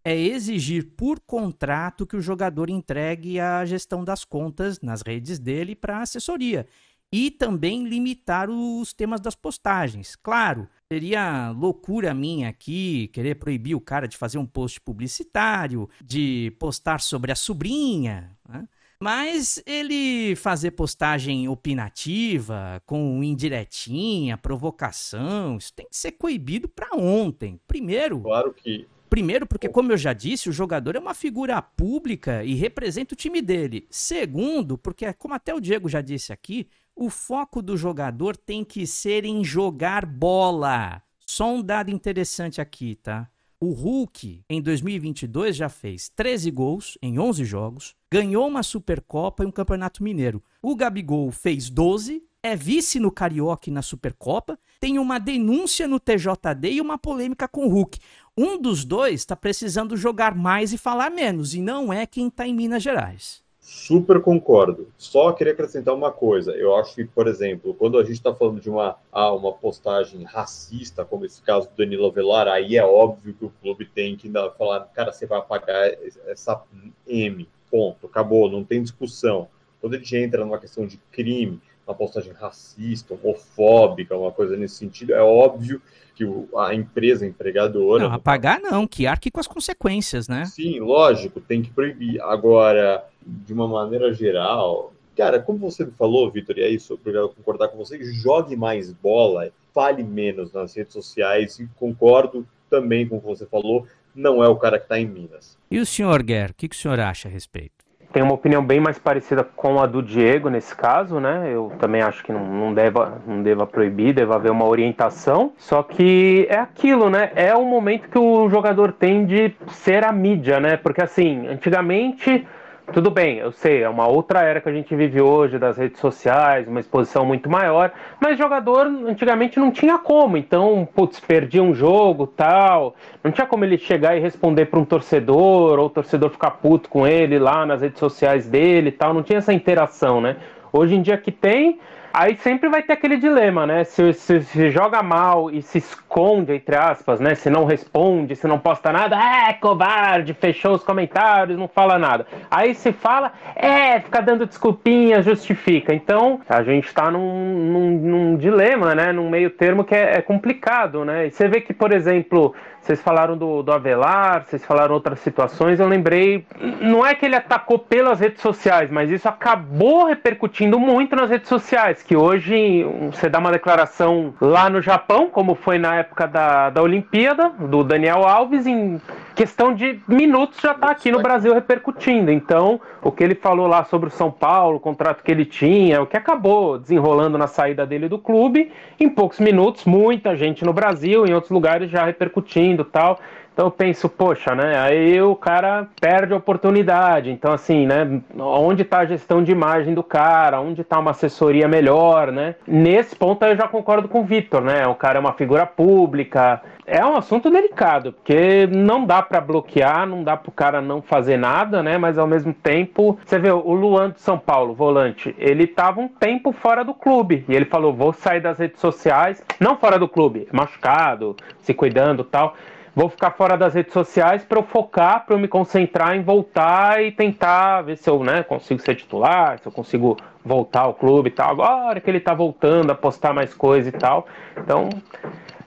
é 0.07 0.17
exigir 0.17 0.93
por 0.95 1.19
contrato 1.19 2.05
que 2.05 2.15
o 2.15 2.21
jogador 2.21 2.69
entregue 2.69 3.39
a 3.39 3.65
gestão 3.65 4.03
das 4.03 4.23
contas 4.23 4.79
nas 4.81 5.01
redes 5.01 5.37
dele 5.39 5.75
para 5.75 6.01
assessoria 6.01 6.65
e 7.11 7.31
também 7.31 7.87
limitar 7.87 8.49
os 8.49 8.93
temas 8.93 9.19
das 9.19 9.35
postagens. 9.35 10.15
Claro, 10.15 10.67
Seria 10.89 11.51
loucura 11.51 12.13
minha 12.13 12.47
aqui 12.47 13.09
querer 13.09 13.35
proibir 13.35 13.75
o 13.75 13.81
cara 13.81 14.07
de 14.07 14.15
fazer 14.15 14.37
um 14.37 14.45
post 14.45 14.79
publicitário, 14.79 15.89
de 16.01 16.55
postar 16.57 17.01
sobre 17.01 17.29
a 17.29 17.35
sobrinha, 17.35 18.37
né? 18.47 18.65
Mas 18.99 19.61
ele 19.65 20.33
fazer 20.37 20.71
postagem 20.71 21.47
opinativa, 21.49 22.81
com 22.85 23.21
indiretinha, 23.21 24.37
provocação, 24.37 25.57
isso 25.57 25.73
tem 25.73 25.85
que 25.87 25.97
ser 25.97 26.13
coibido 26.13 26.69
para 26.69 26.95
ontem. 26.95 27.59
Primeiro. 27.67 28.21
Claro 28.21 28.53
que. 28.53 28.87
Primeiro, 29.09 29.47
porque, 29.47 29.69
como 29.69 29.91
eu 29.91 29.97
já 29.97 30.11
disse, 30.13 30.49
o 30.49 30.53
jogador 30.53 30.95
é 30.95 30.99
uma 30.99 31.13
figura 31.13 31.61
pública 31.61 32.43
e 32.43 32.53
representa 32.55 33.13
o 33.13 33.17
time 33.17 33.41
dele. 33.41 33.87
Segundo, 33.89 34.77
porque, 34.77 35.11
como 35.13 35.33
até 35.33 35.53
o 35.53 35.61
Diego 35.61 35.87
já 35.87 36.01
disse 36.01 36.33
aqui, 36.33 36.67
o 36.95 37.09
foco 37.09 37.61
do 37.61 37.77
jogador 37.77 38.35
tem 38.35 38.63
que 38.63 38.85
ser 38.85 39.23
em 39.23 39.43
jogar 39.43 40.05
bola. 40.05 41.01
Só 41.25 41.53
um 41.53 41.61
dado 41.61 41.91
interessante 41.91 42.59
aqui, 42.59 42.95
tá? 42.95 43.29
O 43.59 43.71
Hulk, 43.71 44.43
em 44.49 44.61
2022, 44.61 45.55
já 45.55 45.67
fez 45.67 46.09
13 46.09 46.51
gols 46.51 46.97
em 47.01 47.17
11 47.17 47.43
jogos, 47.43 47.95
ganhou 48.11 48.47
uma 48.47 48.61
Supercopa 48.61 49.43
e 49.43 49.47
um 49.47 49.51
Campeonato 49.51 50.03
Mineiro. 50.03 50.43
O 50.61 50.75
Gabigol 50.75 51.31
fez 51.31 51.69
12, 51.69 52.23
é 52.47 52.55
vice 52.55 52.99
no 52.99 53.11
Carioca 53.11 53.69
e 53.69 53.73
na 53.73 53.81
Supercopa, 53.81 54.57
tem 54.79 54.97
uma 54.97 55.19
denúncia 55.19 55.87
no 55.87 55.99
TJD 55.99 56.71
e 56.71 56.81
uma 56.81 56.97
polêmica 56.97 57.47
com 57.47 57.65
o 57.65 57.69
Hulk. 57.69 57.99
Um 58.37 58.57
dos 58.59 58.85
dois 58.85 59.15
está 59.15 59.35
precisando 59.35 59.97
jogar 59.97 60.33
mais 60.33 60.71
e 60.71 60.77
falar 60.77 61.09
menos, 61.09 61.53
e 61.53 61.61
não 61.61 61.91
é 61.91 62.05
quem 62.05 62.27
está 62.27 62.47
em 62.47 62.53
Minas 62.53 62.83
Gerais. 62.83 63.43
Super 63.59 64.21
concordo. 64.21 64.87
Só 64.97 65.33
queria 65.33 65.51
acrescentar 65.51 65.93
uma 65.93 66.09
coisa. 66.09 66.51
Eu 66.51 66.73
acho 66.77 66.95
que, 66.95 67.03
por 67.03 67.27
exemplo, 67.27 67.73
quando 67.73 67.97
a 67.97 68.03
gente 68.03 68.13
está 68.13 68.33
falando 68.33 68.61
de 68.61 68.69
uma, 68.69 68.95
ah, 69.11 69.33
uma 69.33 69.51
postagem 69.51 70.23
racista, 70.23 71.03
como 71.03 71.25
esse 71.25 71.41
caso 71.41 71.67
do 71.67 71.75
Danilo 71.75 72.05
Avelar, 72.05 72.47
aí 72.47 72.77
é 72.77 72.85
óbvio 72.85 73.33
que 73.33 73.43
o 73.43 73.51
clube 73.61 73.85
tem 73.85 74.15
que 74.15 74.31
falar, 74.57 74.85
cara, 74.93 75.11
você 75.11 75.25
vai 75.25 75.41
pagar 75.41 75.91
essa 76.27 76.63
M, 77.05 77.45
ponto, 77.69 78.07
acabou, 78.07 78.49
não 78.49 78.63
tem 78.63 78.81
discussão. 78.81 79.49
Quando 79.81 79.95
a 79.95 79.97
gente 79.97 80.15
entra 80.15 80.45
numa 80.45 80.59
questão 80.59 80.87
de 80.87 80.95
crime, 81.11 81.59
uma 81.87 81.95
postagem 81.95 82.33
racista, 82.33 83.13
homofóbica, 83.13 84.15
uma 84.15 84.31
coisa 84.31 84.57
nesse 84.57 84.75
sentido, 84.75 85.13
é 85.13 85.21
óbvio 85.21 85.81
que 86.13 86.25
a 86.57 86.73
empresa 86.73 87.25
empregadora. 87.25 88.03
Não, 88.03 88.13
apagar 88.13 88.59
não, 88.59 88.87
que 88.87 89.05
arque 89.05 89.31
com 89.31 89.39
as 89.39 89.47
consequências, 89.47 90.27
né? 90.27 90.45
Sim, 90.45 90.79
lógico, 90.79 91.39
tem 91.39 91.61
que 91.61 91.69
proibir. 91.69 92.19
Agora, 92.21 93.05
de 93.25 93.53
uma 93.53 93.67
maneira 93.67 94.11
geral, 94.13 94.93
cara, 95.15 95.39
como 95.39 95.59
você 95.59 95.85
me 95.85 95.91
falou, 95.91 96.29
Vitor, 96.29 96.57
e 96.57 96.63
é 96.63 96.69
isso, 96.69 96.95
obrigado 96.95 97.29
concordar 97.29 97.69
com 97.69 97.77
você, 97.77 98.03
jogue 98.03 98.55
mais 98.55 98.91
bola, 98.91 99.51
fale 99.73 100.03
menos 100.03 100.51
nas 100.51 100.75
redes 100.75 100.93
sociais, 100.93 101.59
e 101.59 101.67
concordo 101.75 102.45
também 102.69 103.07
com 103.07 103.17
o 103.17 103.21
que 103.21 103.27
você 103.27 103.45
falou, 103.45 103.85
não 104.13 104.43
é 104.43 104.47
o 104.47 104.55
cara 104.55 104.79
que 104.79 104.85
está 104.85 104.99
em 104.99 105.05
Minas. 105.05 105.57
E 105.69 105.79
o 105.79 105.85
senhor 105.85 106.23
Guerra, 106.23 106.49
o 106.51 106.55
que, 106.55 106.67
que 106.67 106.75
o 106.75 106.79
senhor 106.79 106.99
acha 106.99 107.27
a 107.27 107.31
respeito? 107.31 107.76
Tem 108.11 108.23
uma 108.23 108.33
opinião 108.33 108.63
bem 108.63 108.79
mais 108.79 108.97
parecida 108.97 109.43
com 109.43 109.79
a 109.81 109.85
do 109.85 110.01
Diego 110.01 110.49
nesse 110.49 110.75
caso, 110.75 111.19
né? 111.19 111.49
Eu 111.51 111.71
também 111.77 112.01
acho 112.01 112.23
que 112.23 112.31
não, 112.31 112.45
não, 112.45 112.73
deva, 112.73 113.21
não 113.27 113.43
deva 113.43 113.67
proibir, 113.67 114.13
deve 114.13 114.33
haver 114.33 114.51
uma 114.51 114.65
orientação. 114.65 115.51
Só 115.57 115.83
que 115.83 116.47
é 116.49 116.57
aquilo, 116.57 117.09
né? 117.09 117.31
É 117.35 117.53
o 117.53 117.65
momento 117.65 118.09
que 118.09 118.17
o 118.17 118.49
jogador 118.49 118.93
tem 118.93 119.25
de 119.25 119.53
ser 119.71 120.05
a 120.05 120.11
mídia, 120.11 120.59
né? 120.59 120.77
Porque 120.77 121.01
assim, 121.01 121.47
antigamente 121.47 122.47
tudo 122.93 123.11
bem, 123.11 123.37
eu 123.37 123.51
sei, 123.51 123.83
é 123.83 123.89
uma 123.89 124.07
outra 124.07 124.41
era 124.41 124.61
que 124.61 124.69
a 124.69 124.71
gente 124.71 124.95
vive 124.95 125.19
hoje 125.19 125.59
das 125.59 125.77
redes 125.77 125.99
sociais, 125.99 126.67
uma 126.67 126.79
exposição 126.79 127.25
muito 127.25 127.49
maior, 127.49 127.91
mas 128.19 128.37
jogador 128.37 128.85
antigamente 128.85 129.59
não 129.59 129.71
tinha 129.71 129.97
como, 129.97 130.37
então, 130.37 130.87
putz, 130.95 131.19
perdia 131.19 131.61
um 131.61 131.73
jogo, 131.73 132.25
tal, 132.25 132.95
não 133.23 133.31
tinha 133.31 133.45
como 133.45 133.65
ele 133.65 133.77
chegar 133.77 134.15
e 134.15 134.19
responder 134.19 134.67
para 134.67 134.79
um 134.79 134.85
torcedor, 134.85 135.79
ou 135.79 135.87
o 135.87 135.89
torcedor 135.89 136.29
ficar 136.29 136.51
puto 136.51 136.89
com 136.89 137.05
ele 137.05 137.37
lá 137.37 137.65
nas 137.65 137.81
redes 137.81 137.99
sociais 137.99 138.47
dele, 138.47 138.91
tal, 138.91 139.13
não 139.13 139.21
tinha 139.21 139.39
essa 139.39 139.53
interação, 139.53 140.21
né? 140.21 140.37
Hoje 140.71 140.95
em 140.95 141.01
dia 141.01 141.17
que 141.17 141.31
tem, 141.31 141.79
Aí 142.19 142.35
sempre 142.37 142.67
vai 142.67 142.81
ter 142.81 142.93
aquele 142.93 143.15
dilema, 143.17 143.67
né? 143.67 143.83
Se, 143.83 144.11
se, 144.11 144.41
se, 144.41 144.71
joga 144.71 145.03
mal 145.03 145.51
e 145.51 145.61
se 145.61 145.77
esconde, 145.77 146.51
entre 146.51 146.75
aspas, 146.75 147.19
né? 147.19 147.35
Se 147.35 147.47
não 147.47 147.63
responde, 147.63 148.35
se 148.35 148.47
não 148.47 148.57
posta 148.57 148.91
nada, 148.91 149.15
é 149.15 149.53
covarde, 149.53 150.33
fechou 150.33 150.73
os 150.73 150.83
comentários, 150.83 151.59
não 151.59 151.67
fala 151.67 151.99
nada. 151.99 152.25
Aí 152.49 152.73
se 152.73 152.91
fala, 152.91 153.33
é, 153.55 153.99
fica 153.99 154.19
dando 154.19 154.47
desculpinha, 154.47 155.21
justifica. 155.21 155.93
Então 155.93 156.41
a 156.49 156.63
gente 156.63 156.91
tá 156.91 157.11
num, 157.11 157.69
num, 157.71 157.91
num 157.91 158.35
dilema, 158.35 158.95
né? 158.95 159.11
Num 159.11 159.29
meio 159.29 159.51
termo 159.51 159.83
que 159.83 159.93
é, 159.93 160.15
é 160.15 160.21
complicado, 160.23 161.05
né? 161.05 161.27
E 161.27 161.29
você 161.29 161.47
vê 161.47 161.61
que, 161.61 161.71
por 161.71 161.93
exemplo, 161.93 162.55
vocês 162.87 163.01
falaram 163.01 163.37
do, 163.37 163.61
do 163.61 163.71
Avelar, 163.73 164.45
vocês 164.45 164.65
falaram 164.65 164.95
outras 164.95 165.19
situações. 165.19 165.77
Eu 165.77 165.89
lembrei, 165.89 166.45
não 166.79 167.05
é 167.05 167.13
que 167.13 167.25
ele 167.25 167.35
atacou 167.35 167.77
pelas 167.77 168.21
redes 168.21 168.41
sociais, 168.41 168.89
mas 168.89 169.11
isso 169.11 169.27
acabou 169.27 170.05
repercutindo 170.05 170.79
muito 170.79 171.13
nas 171.13 171.29
redes 171.29 171.49
sociais. 171.49 172.01
Que 172.01 172.15
hoje 172.15 172.85
você 173.11 173.27
dá 173.27 173.39
uma 173.39 173.51
declaração 173.51 174.33
lá 174.39 174.69
no 174.69 174.81
Japão, 174.81 175.29
como 175.29 175.53
foi 175.53 175.77
na 175.77 175.95
época 175.95 176.27
da, 176.27 176.69
da 176.69 176.81
Olimpíada, 176.81 177.49
do 177.59 177.83
Daniel 177.83 178.25
Alves, 178.25 178.65
em 178.65 179.01
questão 179.35 179.73
de 179.73 179.99
minutos 180.07 180.59
já 180.59 180.71
está 180.71 180.89
aqui 180.89 181.11
no 181.11 181.21
Brasil 181.21 181.53
repercutindo. 181.53 182.31
Então, 182.31 182.79
o 183.03 183.11
que 183.11 183.23
ele 183.23 183.35
falou 183.35 183.67
lá 183.67 183.83
sobre 183.83 184.07
o 184.07 184.11
São 184.11 184.31
Paulo, 184.31 184.77
o 184.77 184.79
contrato 184.79 185.21
que 185.23 185.31
ele 185.31 185.45
tinha, 185.45 186.01
o 186.01 186.07
que 186.07 186.17
acabou 186.17 186.79
desenrolando 186.79 187.37
na 187.37 187.47
saída 187.47 187.85
dele 187.85 188.07
do 188.07 188.17
clube, 188.17 188.71
em 188.99 189.09
poucos 189.09 189.39
minutos, 189.39 189.85
muita 189.85 190.35
gente 190.35 190.65
no 190.65 190.71
Brasil, 190.71 191.25
em 191.27 191.33
outros 191.33 191.51
lugares 191.51 191.91
já 191.91 192.05
repercutindo 192.05 192.76
tal. 192.85 193.19
Então 193.57 193.65
eu 193.65 193.71
penso, 193.71 194.07
poxa, 194.07 194.53
né? 194.53 194.77
Aí 194.77 195.19
o 195.19 195.35
cara 195.35 195.87
perde 195.99 196.31
a 196.31 196.37
oportunidade. 196.37 197.31
Então, 197.31 197.51
assim, 197.51 197.87
né? 197.87 198.21
Onde 198.37 198.83
está 198.83 198.99
a 198.99 199.05
gestão 199.05 199.43
de 199.43 199.51
imagem 199.51 199.95
do 199.95 200.03
cara? 200.03 200.61
Onde 200.61 200.81
está 200.81 200.99
uma 200.99 201.09
assessoria 201.09 201.67
melhor, 201.67 202.31
né? 202.31 202.53
Nesse 202.67 203.15
ponto 203.15 203.43
eu 203.43 203.57
já 203.57 203.67
concordo 203.67 204.07
com 204.07 204.21
o 204.21 204.23
Vitor, 204.23 204.61
né? 204.61 204.85
O 204.85 204.93
cara 204.93 205.17
é 205.17 205.19
uma 205.19 205.33
figura 205.33 205.65
pública. 205.65 206.61
É 206.85 207.03
um 207.03 207.17
assunto 207.17 207.49
delicado, 207.49 208.13
porque 208.13 208.67
não 208.67 209.05
dá 209.05 209.23
para 209.23 209.41
bloquear, 209.41 210.05
não 210.05 210.23
dá 210.23 210.37
para 210.37 210.49
o 210.49 210.53
cara 210.53 210.79
não 210.79 211.01
fazer 211.01 211.35
nada, 211.35 211.81
né? 211.81 211.97
Mas 211.97 212.19
ao 212.19 212.27
mesmo 212.27 212.53
tempo, 212.53 213.17
você 213.25 213.39
vê 213.39 213.51
o 213.51 213.73
Luan 213.73 214.11
de 214.11 214.21
São 214.21 214.37
Paulo, 214.37 214.75
volante, 214.75 215.35
ele 215.39 215.63
estava 215.63 215.99
um 215.99 216.07
tempo 216.07 216.51
fora 216.51 216.85
do 216.85 216.93
clube 216.93 217.43
e 217.49 217.55
ele 217.55 217.65
falou: 217.65 217.91
vou 217.91 218.13
sair 218.13 218.39
das 218.39 218.59
redes 218.59 218.79
sociais, 218.79 219.43
não 219.59 219.75
fora 219.75 219.97
do 219.97 220.07
clube, 220.07 220.47
machucado, 220.53 221.35
se 221.59 221.73
cuidando 221.73 222.23
tal 222.23 222.55
vou 222.97 223.09
ficar 223.09 223.29
fora 223.29 223.55
das 223.55 223.75
redes 223.75 223.93
sociais 223.93 224.43
para 224.43 224.57
eu 224.57 224.63
focar, 224.63 225.23
para 225.23 225.35
eu 225.35 225.39
me 225.39 225.47
concentrar 225.47 226.15
em 226.15 226.23
voltar 226.23 227.03
e 227.03 227.11
tentar 227.11 227.83
ver 227.83 227.95
se 227.95 228.09
eu 228.09 228.23
né, 228.23 228.41
consigo 228.41 228.81
ser 228.81 228.95
titular, 228.95 229.59
se 229.59 229.67
eu 229.67 229.71
consigo 229.71 230.17
voltar 230.43 230.81
ao 230.81 230.95
clube 230.95 231.29
e 231.29 231.31
tal. 231.31 231.51
Agora 231.51 232.01
que 232.01 232.09
ele 232.09 232.17
está 232.17 232.33
voltando 232.33 232.89
a 232.89 232.95
postar 232.95 233.35
mais 233.35 233.53
coisa 233.53 233.89
e 233.89 233.91
tal. 233.91 234.25
Então, 234.57 234.89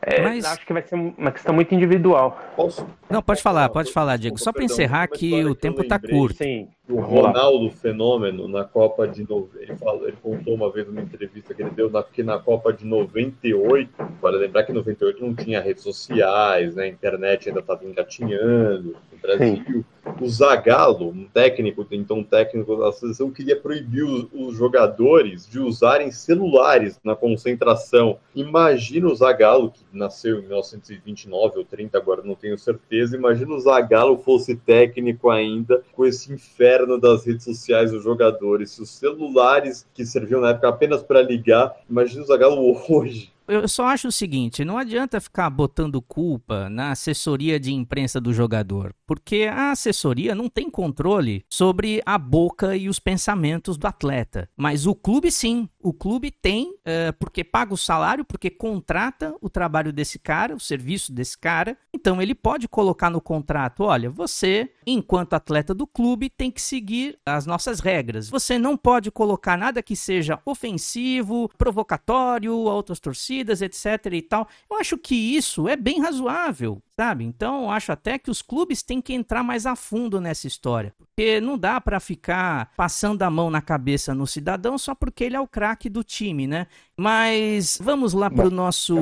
é, 0.02 0.22
Mas... 0.22 0.44
acho 0.44 0.66
que 0.66 0.72
vai 0.72 0.82
ser 0.82 0.96
uma 0.96 1.30
questão 1.30 1.54
muito 1.54 1.72
individual. 1.72 2.36
Posso? 2.56 2.84
Não, 3.08 3.22
pode 3.22 3.40
falar, 3.40 3.68
pode 3.68 3.92
falar, 3.92 4.16
Diego. 4.16 4.36
Só 4.36 4.52
para 4.52 4.64
encerrar 4.64 5.06
que 5.06 5.44
o 5.44 5.54
tempo 5.54 5.82
está 5.82 6.00
curto. 6.00 6.38
Sim. 6.38 6.66
O 6.90 7.00
Ronaldo 7.00 7.70
Fenômeno 7.70 8.48
na 8.48 8.64
Copa 8.64 9.06
de 9.06 9.22
ele, 9.22 9.76
falou, 9.76 10.08
ele 10.08 10.16
contou 10.20 10.54
uma 10.54 10.70
vez 10.70 10.86
numa 10.86 11.00
entrevista 11.00 11.54
que 11.54 11.62
ele 11.62 11.70
deu 11.70 11.88
na, 11.88 12.02
que 12.02 12.22
na 12.22 12.38
Copa 12.38 12.72
de 12.72 12.84
98, 12.84 13.90
para 14.20 14.36
lembrar 14.36 14.64
que 14.64 14.72
em 14.72 14.74
98 14.74 15.24
não 15.24 15.34
tinha 15.34 15.60
redes 15.60 15.82
sociais, 15.82 16.74
né, 16.74 16.84
a 16.84 16.88
internet 16.88 17.48
ainda 17.48 17.60
estava 17.60 17.84
engatinhando 17.84 18.96
no 19.12 19.18
Brasil. 19.20 19.64
Sim. 19.66 19.84
O 20.20 20.28
Zagallo, 20.28 21.10
um 21.10 21.26
técnico, 21.26 21.86
então 21.90 22.18
um 22.18 22.24
técnico 22.24 22.76
da 22.76 22.90
seleção, 22.90 23.30
queria 23.30 23.54
proibir 23.54 24.02
os, 24.02 24.26
os 24.32 24.56
jogadores 24.56 25.46
de 25.46 25.58
usarem 25.60 26.10
celulares 26.10 26.98
na 27.04 27.14
concentração. 27.14 28.18
Imagina 28.34 29.08
o 29.08 29.14
Zagallo, 29.14 29.70
que 29.70 29.84
nasceu 29.92 30.38
em 30.38 30.42
1929 30.42 31.58
ou 31.58 31.64
30, 31.64 31.96
agora 31.98 32.22
não 32.22 32.34
tenho 32.34 32.58
certeza. 32.58 33.16
Imagina 33.16 33.54
o 33.54 33.60
Zagallo 33.60 34.18
fosse 34.18 34.56
técnico 34.56 35.30
ainda 35.30 35.82
com 35.92 36.04
esse 36.04 36.32
inferno 36.32 36.79
das 36.98 37.24
redes 37.24 37.44
sociais 37.44 37.90
dos 37.90 38.02
jogadores. 38.02 38.70
Se 38.72 38.82
os 38.82 38.90
celulares 38.90 39.86
que 39.94 40.04
serviam 40.04 40.40
na 40.40 40.50
época 40.50 40.68
apenas 40.68 41.02
para 41.02 41.22
ligar, 41.22 41.74
imagina 41.88 42.22
o 42.22 42.26
Zagallo 42.26 42.76
hoje 42.88 43.32
eu 43.50 43.66
só 43.66 43.86
acho 43.86 44.08
o 44.08 44.12
seguinte: 44.12 44.64
não 44.64 44.78
adianta 44.78 45.20
ficar 45.20 45.50
botando 45.50 46.00
culpa 46.00 46.70
na 46.70 46.92
assessoria 46.92 47.58
de 47.58 47.72
imprensa 47.72 48.20
do 48.20 48.32
jogador, 48.32 48.94
porque 49.10 49.50
a 49.52 49.72
assessoria 49.72 50.36
não 50.36 50.48
tem 50.48 50.70
controle 50.70 51.44
sobre 51.50 52.00
a 52.06 52.16
boca 52.16 52.76
e 52.76 52.88
os 52.88 53.00
pensamentos 53.00 53.76
do 53.76 53.88
atleta. 53.88 54.48
Mas 54.56 54.86
o 54.86 54.94
clube 54.94 55.32
sim. 55.32 55.68
O 55.82 55.92
clube 55.92 56.30
tem, 56.30 56.70
uh, 56.70 57.12
porque 57.18 57.42
paga 57.42 57.74
o 57.74 57.76
salário, 57.76 58.24
porque 58.24 58.50
contrata 58.50 59.34
o 59.40 59.50
trabalho 59.50 59.92
desse 59.92 60.16
cara, 60.16 60.54
o 60.54 60.60
serviço 60.60 61.10
desse 61.12 61.36
cara. 61.36 61.76
Então 61.92 62.22
ele 62.22 62.36
pode 62.36 62.68
colocar 62.68 63.10
no 63.10 63.20
contrato: 63.20 63.82
olha, 63.82 64.08
você, 64.08 64.70
enquanto 64.86 65.32
atleta 65.32 65.74
do 65.74 65.88
clube, 65.88 66.30
tem 66.30 66.48
que 66.48 66.62
seguir 66.62 67.18
as 67.26 67.46
nossas 67.46 67.80
regras. 67.80 68.28
Você 68.30 68.58
não 68.58 68.76
pode 68.76 69.10
colocar 69.10 69.56
nada 69.56 69.82
que 69.82 69.96
seja 69.96 70.38
ofensivo, 70.46 71.50
provocatório 71.58 72.52
a 72.52 72.74
outras 72.74 73.00
torcidas, 73.00 73.60
etc. 73.60 74.12
e 74.12 74.22
tal. 74.22 74.46
Eu 74.70 74.76
acho 74.76 74.96
que 74.96 75.16
isso 75.16 75.66
é 75.66 75.74
bem 75.74 76.00
razoável 76.00 76.80
sabe? 77.00 77.24
Então, 77.24 77.70
acho 77.70 77.92
até 77.92 78.18
que 78.18 78.30
os 78.30 78.42
clubes 78.42 78.82
têm 78.82 79.00
que 79.00 79.14
entrar 79.14 79.42
mais 79.42 79.64
a 79.64 79.74
fundo 79.74 80.20
nessa 80.20 80.46
história, 80.46 80.92
porque 80.98 81.40
não 81.40 81.56
dá 81.56 81.80
para 81.80 81.98
ficar 81.98 82.74
passando 82.76 83.22
a 83.22 83.30
mão 83.30 83.48
na 83.48 83.62
cabeça 83.62 84.14
no 84.14 84.26
cidadão 84.26 84.76
só 84.76 84.94
porque 84.94 85.24
ele 85.24 85.34
é 85.34 85.40
o 85.40 85.48
craque 85.48 85.88
do 85.88 86.04
time, 86.04 86.46
né? 86.46 86.66
Mas 86.94 87.78
vamos 87.82 88.12
lá 88.12 88.30
para 88.30 88.46
o 88.46 88.50
nosso 88.50 88.94